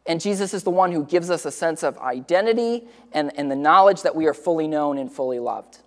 and 0.06 0.20
Jesus 0.20 0.54
is 0.54 0.62
the 0.62 0.70
one 0.70 0.92
who 0.92 1.04
gives 1.04 1.30
us 1.30 1.44
a 1.44 1.50
sense 1.50 1.82
of 1.82 1.98
identity 1.98 2.86
and, 3.12 3.36
and 3.36 3.50
the 3.50 3.56
knowledge 3.56 4.02
that 4.02 4.14
we 4.14 4.26
are 4.26 4.34
fully 4.34 4.68
known 4.68 4.98
and 4.98 5.10
fully 5.10 5.38
loved. 5.38 5.78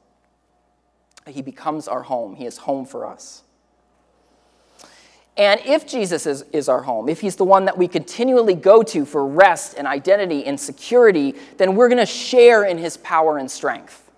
He 1.27 1.41
becomes 1.41 1.87
our 1.87 2.03
home, 2.03 2.35
He 2.35 2.45
is 2.45 2.57
home 2.57 2.85
for 2.85 3.05
us. 3.05 3.43
And 5.39 5.59
if 5.65 5.87
Jesus 5.87 6.27
is, 6.27 6.43
is 6.53 6.69
our 6.69 6.83
home, 6.83 7.09
if 7.09 7.21
He's 7.21 7.35
the 7.35 7.45
one 7.45 7.65
that 7.65 7.77
we 7.77 7.87
continually 7.87 8.53
go 8.53 8.83
to 8.83 9.05
for 9.05 9.25
rest 9.25 9.75
and 9.75 9.87
identity 9.87 10.45
and 10.45 10.59
security, 10.59 11.33
then 11.57 11.75
we're 11.75 11.89
going 11.89 11.97
to 11.97 12.05
share 12.05 12.65
in 12.65 12.77
His 12.77 12.97
power 12.97 13.39
and 13.39 13.49
strength. 13.49 14.11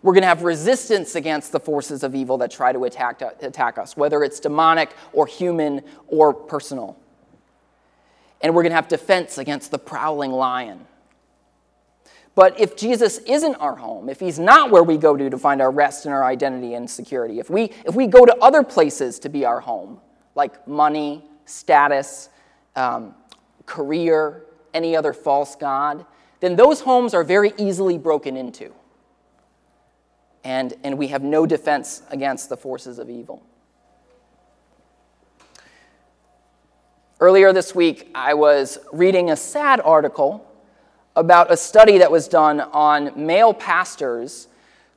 We're 0.00 0.14
going 0.14 0.22
to 0.22 0.28
have 0.28 0.42
resistance 0.42 1.14
against 1.14 1.52
the 1.52 1.60
forces 1.60 2.02
of 2.02 2.14
evil 2.14 2.38
that 2.38 2.50
try 2.50 2.72
to 2.72 2.84
attack, 2.84 3.20
attack 3.42 3.76
us, 3.76 3.96
whether 3.96 4.22
it's 4.24 4.40
demonic 4.40 4.94
or 5.12 5.26
human 5.26 5.82
or 6.08 6.32
personal 6.32 6.96
and 8.44 8.54
we're 8.54 8.62
going 8.62 8.72
to 8.72 8.76
have 8.76 8.88
defense 8.88 9.38
against 9.38 9.70
the 9.70 9.78
prowling 9.78 10.30
lion. 10.30 10.86
But 12.34 12.60
if 12.60 12.76
Jesus 12.76 13.18
isn't 13.18 13.54
our 13.54 13.76
home, 13.76 14.10
if 14.10 14.20
he's 14.20 14.38
not 14.38 14.70
where 14.70 14.82
we 14.82 14.98
go 14.98 15.16
to 15.16 15.30
to 15.30 15.38
find 15.38 15.62
our 15.62 15.70
rest 15.70 16.04
and 16.04 16.14
our 16.14 16.22
identity 16.22 16.74
and 16.74 16.88
security, 16.88 17.38
if 17.38 17.48
we, 17.48 17.72
if 17.86 17.94
we 17.94 18.06
go 18.06 18.26
to 18.26 18.36
other 18.42 18.62
places 18.62 19.18
to 19.20 19.30
be 19.30 19.46
our 19.46 19.60
home, 19.60 19.98
like 20.34 20.66
money, 20.66 21.24
status, 21.44 22.28
um, 22.76 23.14
career, 23.66 24.44
any 24.72 24.96
other 24.96 25.12
false 25.12 25.56
God, 25.56 26.04
then 26.40 26.56
those 26.56 26.80
homes 26.80 27.14
are 27.14 27.24
very 27.24 27.52
easily 27.56 27.96
broken 27.96 28.36
into. 28.36 28.72
And, 30.42 30.74
and 30.84 30.98
we 30.98 31.08
have 31.08 31.22
no 31.22 31.46
defense 31.46 32.02
against 32.10 32.48
the 32.48 32.56
forces 32.56 32.98
of 32.98 33.08
evil. 33.08 33.42
Earlier 37.20 37.52
this 37.52 37.74
week, 37.74 38.10
I 38.14 38.34
was 38.34 38.78
reading 38.92 39.30
a 39.30 39.36
sad 39.36 39.80
article 39.82 40.46
about 41.16 41.50
a 41.50 41.56
study 41.56 41.98
that 41.98 42.10
was 42.10 42.28
done 42.28 42.60
on 42.60 43.12
male 43.16 43.54
pastors 43.54 44.48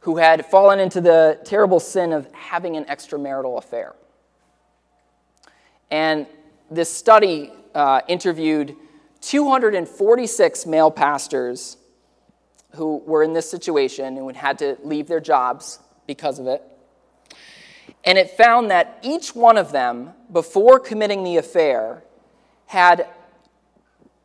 who 0.02 0.18
had 0.18 0.46
fallen 0.46 0.80
into 0.80 1.00
the 1.00 1.40
terrible 1.46 1.80
sin 1.80 2.12
of 2.12 2.32
having 2.34 2.76
an 2.76 2.86
extramarital 2.86 3.58
affair. 3.58 3.94
And 5.90 6.28
this 6.70 6.92
study 6.92 7.52
uh, 7.74 8.02
interviewed 8.08 8.76
246 9.22 10.66
male 10.66 10.92
pastors 10.92 11.78
who 12.76 12.98
were 12.98 13.24
in 13.24 13.34
this 13.34 13.50
situation 13.50 14.18
and 14.18 14.36
had 14.36 14.60
to 14.60 14.78
leave 14.84 15.08
their 15.08 15.20
jobs 15.20 15.80
because 16.06 16.40
of 16.40 16.48
it. 16.48 16.62
And 18.04 18.18
it 18.18 18.32
found 18.32 18.72
that 18.72 19.00
each 19.02 19.36
one 19.36 19.58
of 19.58 19.72
them, 19.72 20.14
before 20.32 20.80
committing 20.80 21.24
the 21.24 21.38
affair, 21.38 22.04
had 22.66 23.08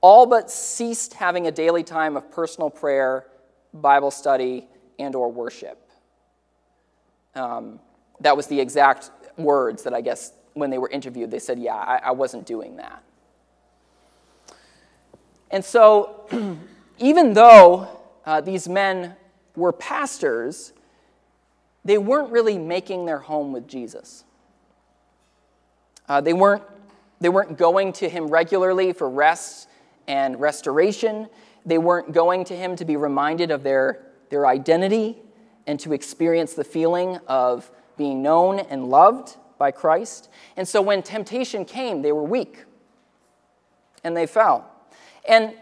all 0.00 0.26
but 0.26 0.50
ceased 0.50 1.14
having 1.14 1.46
a 1.46 1.50
daily 1.50 1.82
time 1.82 2.16
of 2.16 2.30
personal 2.30 2.70
prayer, 2.70 3.26
Bible 3.72 4.10
study, 4.10 4.66
and 4.98 5.14
or 5.14 5.30
worship. 5.30 5.78
Um, 7.34 7.80
that 8.20 8.36
was 8.36 8.46
the 8.46 8.60
exact 8.60 9.10
words 9.36 9.84
that 9.84 9.94
I 9.94 10.00
guess 10.00 10.32
when 10.54 10.70
they 10.70 10.78
were 10.78 10.88
interviewed, 10.88 11.30
they 11.30 11.38
said, 11.38 11.58
yeah, 11.58 11.74
I, 11.74 11.96
I 12.04 12.10
wasn't 12.10 12.46
doing 12.46 12.76
that. 12.76 13.02
And 15.50 15.64
so, 15.64 16.58
even 16.98 17.34
though 17.34 18.00
uh, 18.24 18.40
these 18.40 18.68
men 18.68 19.16
were 19.54 19.72
pastors, 19.72 20.72
they 21.84 21.98
weren't 21.98 22.30
really 22.30 22.58
making 22.58 23.06
their 23.06 23.18
home 23.18 23.52
with 23.52 23.68
Jesus. 23.68 24.24
Uh, 26.08 26.20
they, 26.20 26.32
weren't, 26.32 26.62
they 27.20 27.28
weren't 27.28 27.58
going 27.58 27.92
to 27.94 28.08
him 28.08 28.28
regularly 28.28 28.92
for 28.92 29.08
rest 29.08 29.68
and 30.08 30.40
restoration. 30.40 31.28
They 31.66 31.78
weren't 31.78 32.12
going 32.12 32.44
to 32.44 32.56
him 32.56 32.76
to 32.76 32.84
be 32.84 32.96
reminded 32.96 33.50
of 33.50 33.62
their, 33.62 34.06
their 34.30 34.46
identity 34.46 35.18
and 35.66 35.78
to 35.80 35.92
experience 35.92 36.54
the 36.54 36.64
feeling 36.64 37.18
of 37.28 37.70
being 37.96 38.22
known 38.22 38.58
and 38.58 38.88
loved 38.88 39.36
by 39.62 39.70
Christ. 39.70 40.28
And 40.56 40.66
so 40.66 40.82
when 40.82 41.04
temptation 41.04 41.64
came, 41.64 42.02
they 42.02 42.10
were 42.10 42.24
weak 42.24 42.64
and 44.02 44.16
they 44.16 44.26
fell. 44.26 44.68
And 45.28 45.54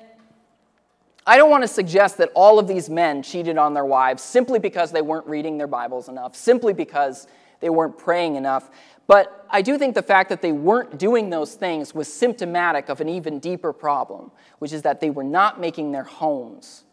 I 1.27 1.37
don't 1.37 1.51
want 1.51 1.65
to 1.65 1.69
suggest 1.69 2.17
that 2.17 2.31
all 2.35 2.59
of 2.59 2.67
these 2.67 2.89
men 2.89 3.23
cheated 3.23 3.59
on 3.59 3.75
their 3.75 3.85
wives 3.85 4.23
simply 4.23 4.59
because 4.59 4.91
they 4.91 5.03
weren't 5.03 5.27
reading 5.27 5.59
their 5.59 5.67
Bibles 5.67 6.09
enough, 6.09 6.35
simply 6.35 6.73
because 6.73 7.27
they 7.61 7.69
weren't 7.69 7.99
praying 7.99 8.37
enough. 8.37 8.71
But 9.07 9.47
I 9.51 9.61
do 9.61 9.77
think 9.77 9.95
the 9.95 10.03
fact 10.03 10.31
that 10.31 10.41
they 10.41 10.53
weren't 10.53 10.99
doing 10.99 11.29
those 11.29 11.55
things 11.55 11.95
was 11.95 12.11
symptomatic 12.11 12.89
of 12.89 13.03
an 13.03 13.09
even 13.11 13.39
deeper 13.39 13.75
problem, 13.75 14.31
which 14.61 14.73
is 14.73 14.81
that 14.81 15.01
they 15.01 15.11
were 15.11 15.25
not 15.25 15.61
making 15.61 15.93
their 15.93 16.05
homes 16.05 16.85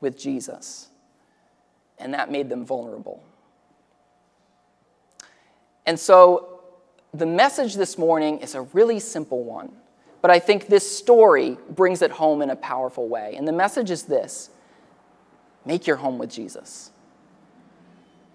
with 0.00 0.16
Jesus. 0.16 0.88
And 1.98 2.14
that 2.14 2.32
made 2.32 2.48
them 2.48 2.64
vulnerable. 2.64 3.22
And 5.88 5.98
so 5.98 6.60
the 7.14 7.24
message 7.24 7.74
this 7.74 7.96
morning 7.96 8.40
is 8.40 8.54
a 8.54 8.60
really 8.60 9.00
simple 9.00 9.42
one. 9.42 9.72
But 10.20 10.30
I 10.30 10.38
think 10.38 10.66
this 10.66 10.98
story 10.98 11.56
brings 11.70 12.02
it 12.02 12.10
home 12.10 12.42
in 12.42 12.50
a 12.50 12.56
powerful 12.56 13.08
way. 13.08 13.36
And 13.38 13.48
the 13.48 13.52
message 13.52 13.90
is 13.90 14.02
this 14.02 14.50
make 15.64 15.86
your 15.86 15.96
home 15.96 16.18
with 16.18 16.30
Jesus. 16.30 16.90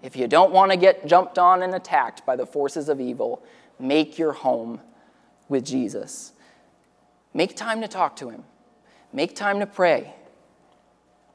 If 0.02 0.16
you 0.16 0.26
don't 0.26 0.50
want 0.50 0.72
to 0.72 0.76
get 0.76 1.06
jumped 1.06 1.38
on 1.38 1.62
and 1.62 1.76
attacked 1.76 2.26
by 2.26 2.34
the 2.34 2.44
forces 2.44 2.88
of 2.88 3.00
evil, 3.00 3.40
make 3.78 4.18
your 4.18 4.32
home 4.32 4.80
with 5.48 5.64
Jesus. 5.64 6.32
Make 7.34 7.54
time 7.54 7.80
to 7.82 7.88
talk 7.88 8.16
to 8.16 8.30
Him, 8.30 8.42
make 9.12 9.36
time 9.36 9.60
to 9.60 9.66
pray, 9.66 10.12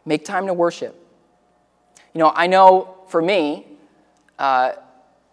make 0.03 0.25
time 0.25 0.47
to 0.47 0.53
worship. 0.53 1.01
You 2.13 2.19
know, 2.19 2.33
I 2.35 2.47
know 2.47 2.97
for 3.07 3.21
me, 3.21 3.67
uh, 4.37 4.73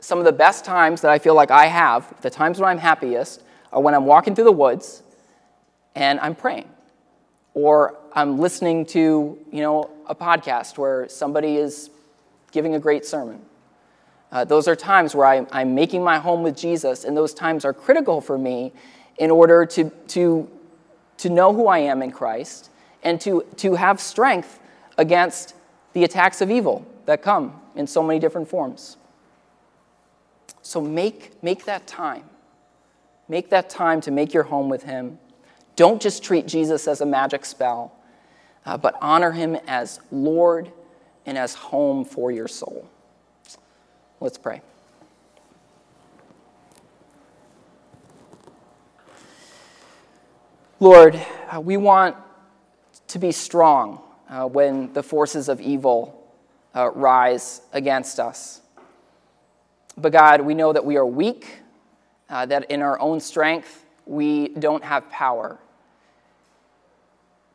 some 0.07 0.21
of 0.21 0.25
the 0.25 0.33
best 0.33 0.65
times 0.65 1.01
that 1.01 1.11
I 1.11 1.19
feel 1.19 1.35
like 1.35 1.51
I 1.51 1.67
have, 1.67 2.21
the 2.21 2.31
times 2.31 2.61
when 2.61 2.71
I'm 2.71 2.79
happiest, 2.79 3.43
are 3.73 3.83
when 3.83 3.93
I'm 3.93 4.07
walking 4.07 4.37
through 4.37 4.45
the 4.45 4.53
woods 4.53 5.03
and 5.97 6.21
I'm 6.21 6.37
praying. 6.37 6.69
Or 7.55 7.99
I'm 8.13 8.39
listening 8.39 8.87
to, 8.87 9.37
you 9.51 9.63
know, 9.63 9.91
a 10.07 10.15
podcast 10.15 10.79
where 10.79 11.09
somebody 11.09 11.57
is 11.57 11.91
giving 12.53 12.77
a 12.77 12.79
great 12.79 13.05
sermon. 13.05 13.41
Uh, 14.31 14.45
those 14.45 14.69
are 14.69 14.77
times 14.77 15.13
where 15.13 15.27
I, 15.27 15.45
I'm 15.51 15.75
making 15.75 16.05
my 16.05 16.21
home 16.21 16.45
with 16.45 16.57
Jesus, 16.57 17.03
and 17.03 17.17
those 17.17 17.35
times 17.35 17.65
are 17.65 17.73
critical 17.73 18.21
for 18.21 18.39
me 18.39 18.73
in 19.19 19.33
order 19.33 19.67
to, 19.67 19.91
to, 19.91 20.49
to 21.17 21.29
know 21.29 21.53
who 21.53 21.67
I 21.67 21.79
am 21.79 22.01
in 22.01 22.13
Christ 22.13 22.71
and 23.03 23.21
to, 23.23 23.45
to 23.57 23.75
have 23.75 24.01
strength 24.01 24.61
against 24.99 25.57
the 25.95 26.05
attacks 26.05 26.41
of 26.41 26.49
evil 26.49 26.87
that 27.07 27.23
come 27.23 27.61
in 27.75 27.89
so 27.89 28.05
many 28.05 28.21
different 28.21 28.47
forms. 28.47 28.99
So 30.67 30.81
make, 30.81 31.41
make 31.45 31.65
that 31.67 31.87
time. 31.87 32.25
Make 33.29 33.51
that 33.51 33.71
time 33.71 34.01
to 34.01 34.11
make 34.11 34.35
your 34.35 34.43
home 34.43 34.69
with 34.69 34.83
Him. 34.83 35.21
Don't 35.77 36.03
just 36.03 36.25
treat 36.25 36.47
Jesus 36.47 36.89
as 36.89 37.01
a 37.01 37.07
magic 37.07 37.45
spell, 37.45 37.93
uh, 38.65 38.77
but 38.77 38.97
honor 39.01 39.31
him 39.31 39.57
as 39.69 40.01
Lord 40.11 40.73
and 41.25 41.39
as 41.39 41.55
home 41.55 42.05
for 42.05 42.33
your 42.33 42.49
soul. 42.49 42.89
Let's 44.19 44.39
pray. 44.39 44.61
Lord, 50.81 51.15
uh, 51.55 51.61
we 51.61 51.77
want 51.77 52.17
to 53.07 53.19
be 53.21 53.31
strong 53.31 54.01
uh, 54.29 54.47
when 54.47 54.93
the 54.95 55.03
forces 55.03 55.49
of 55.49 55.61
evil 55.61 56.29
uh, 56.75 56.91
rise 56.91 57.61
against 57.73 58.19
us. 58.19 58.63
But 59.97 60.13
God, 60.13 60.43
we 60.43 60.55
know 60.55 60.73
that 60.73 60.85
we 60.85 60.97
are 60.97 61.07
weak, 61.07 61.61
uh, 62.29 62.47
that 62.47 62.71
in 62.71 62.83
our 62.83 62.99
own 63.01 63.21
strength 63.21 63.85
we 64.05 64.49
don't 64.49 64.85
have 64.85 65.09
power. 65.11 65.59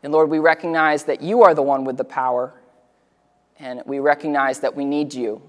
And 0.03 0.11
Lord, 0.11 0.29
we 0.29 0.39
recognize 0.39 1.03
that 1.03 1.21
you 1.21 1.43
are 1.43 1.53
the 1.53 1.61
one 1.61 1.85
with 1.85 1.97
the 1.97 2.03
power, 2.03 2.53
and 3.59 3.83
we 3.85 3.99
recognize 3.99 4.59
that 4.61 4.75
we 4.75 4.83
need 4.83 5.13
you. 5.13 5.41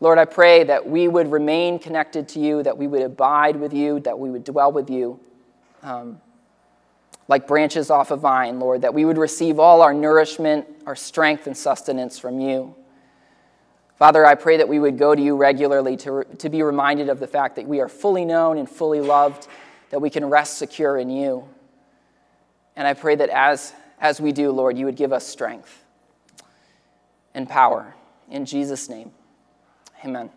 Lord, 0.00 0.18
I 0.18 0.24
pray 0.24 0.64
that 0.64 0.88
we 0.88 1.08
would 1.08 1.30
remain 1.30 1.78
connected 1.78 2.28
to 2.30 2.40
you, 2.40 2.62
that 2.62 2.76
we 2.76 2.86
would 2.86 3.02
abide 3.02 3.56
with 3.56 3.72
you, 3.72 4.00
that 4.00 4.18
we 4.18 4.30
would 4.30 4.44
dwell 4.44 4.72
with 4.72 4.90
you 4.90 5.20
um, 5.84 6.20
like 7.28 7.46
branches 7.46 7.90
off 7.90 8.10
a 8.10 8.16
vine, 8.16 8.58
Lord, 8.58 8.82
that 8.82 8.92
we 8.92 9.04
would 9.04 9.18
receive 9.18 9.58
all 9.58 9.82
our 9.82 9.94
nourishment, 9.94 10.66
our 10.86 10.96
strength, 10.96 11.46
and 11.46 11.56
sustenance 11.56 12.18
from 12.18 12.40
you. 12.40 12.74
Father, 13.96 14.26
I 14.26 14.34
pray 14.34 14.56
that 14.56 14.68
we 14.68 14.78
would 14.78 14.98
go 14.98 15.14
to 15.14 15.22
you 15.22 15.36
regularly 15.36 15.96
to, 15.98 16.24
to 16.38 16.48
be 16.48 16.62
reminded 16.62 17.08
of 17.08 17.20
the 17.20 17.26
fact 17.26 17.56
that 17.56 17.66
we 17.66 17.80
are 17.80 17.88
fully 17.88 18.24
known 18.24 18.58
and 18.58 18.68
fully 18.68 19.00
loved 19.00 19.46
that 19.90 20.00
we 20.00 20.10
can 20.10 20.24
rest 20.24 20.58
secure 20.58 20.98
in 20.98 21.10
you. 21.10 21.48
And 22.74 22.88
I 22.88 22.94
pray 22.94 23.14
that 23.14 23.28
as, 23.28 23.72
as 24.00 24.20
we 24.20 24.32
do, 24.32 24.50
Lord, 24.50 24.76
you 24.76 24.86
would 24.86 24.96
give 24.96 25.12
us 25.12 25.26
strength 25.26 25.84
and 27.34 27.48
power. 27.48 27.94
In 28.30 28.44
Jesus' 28.44 28.88
name, 28.88 29.12
amen. 30.04 30.30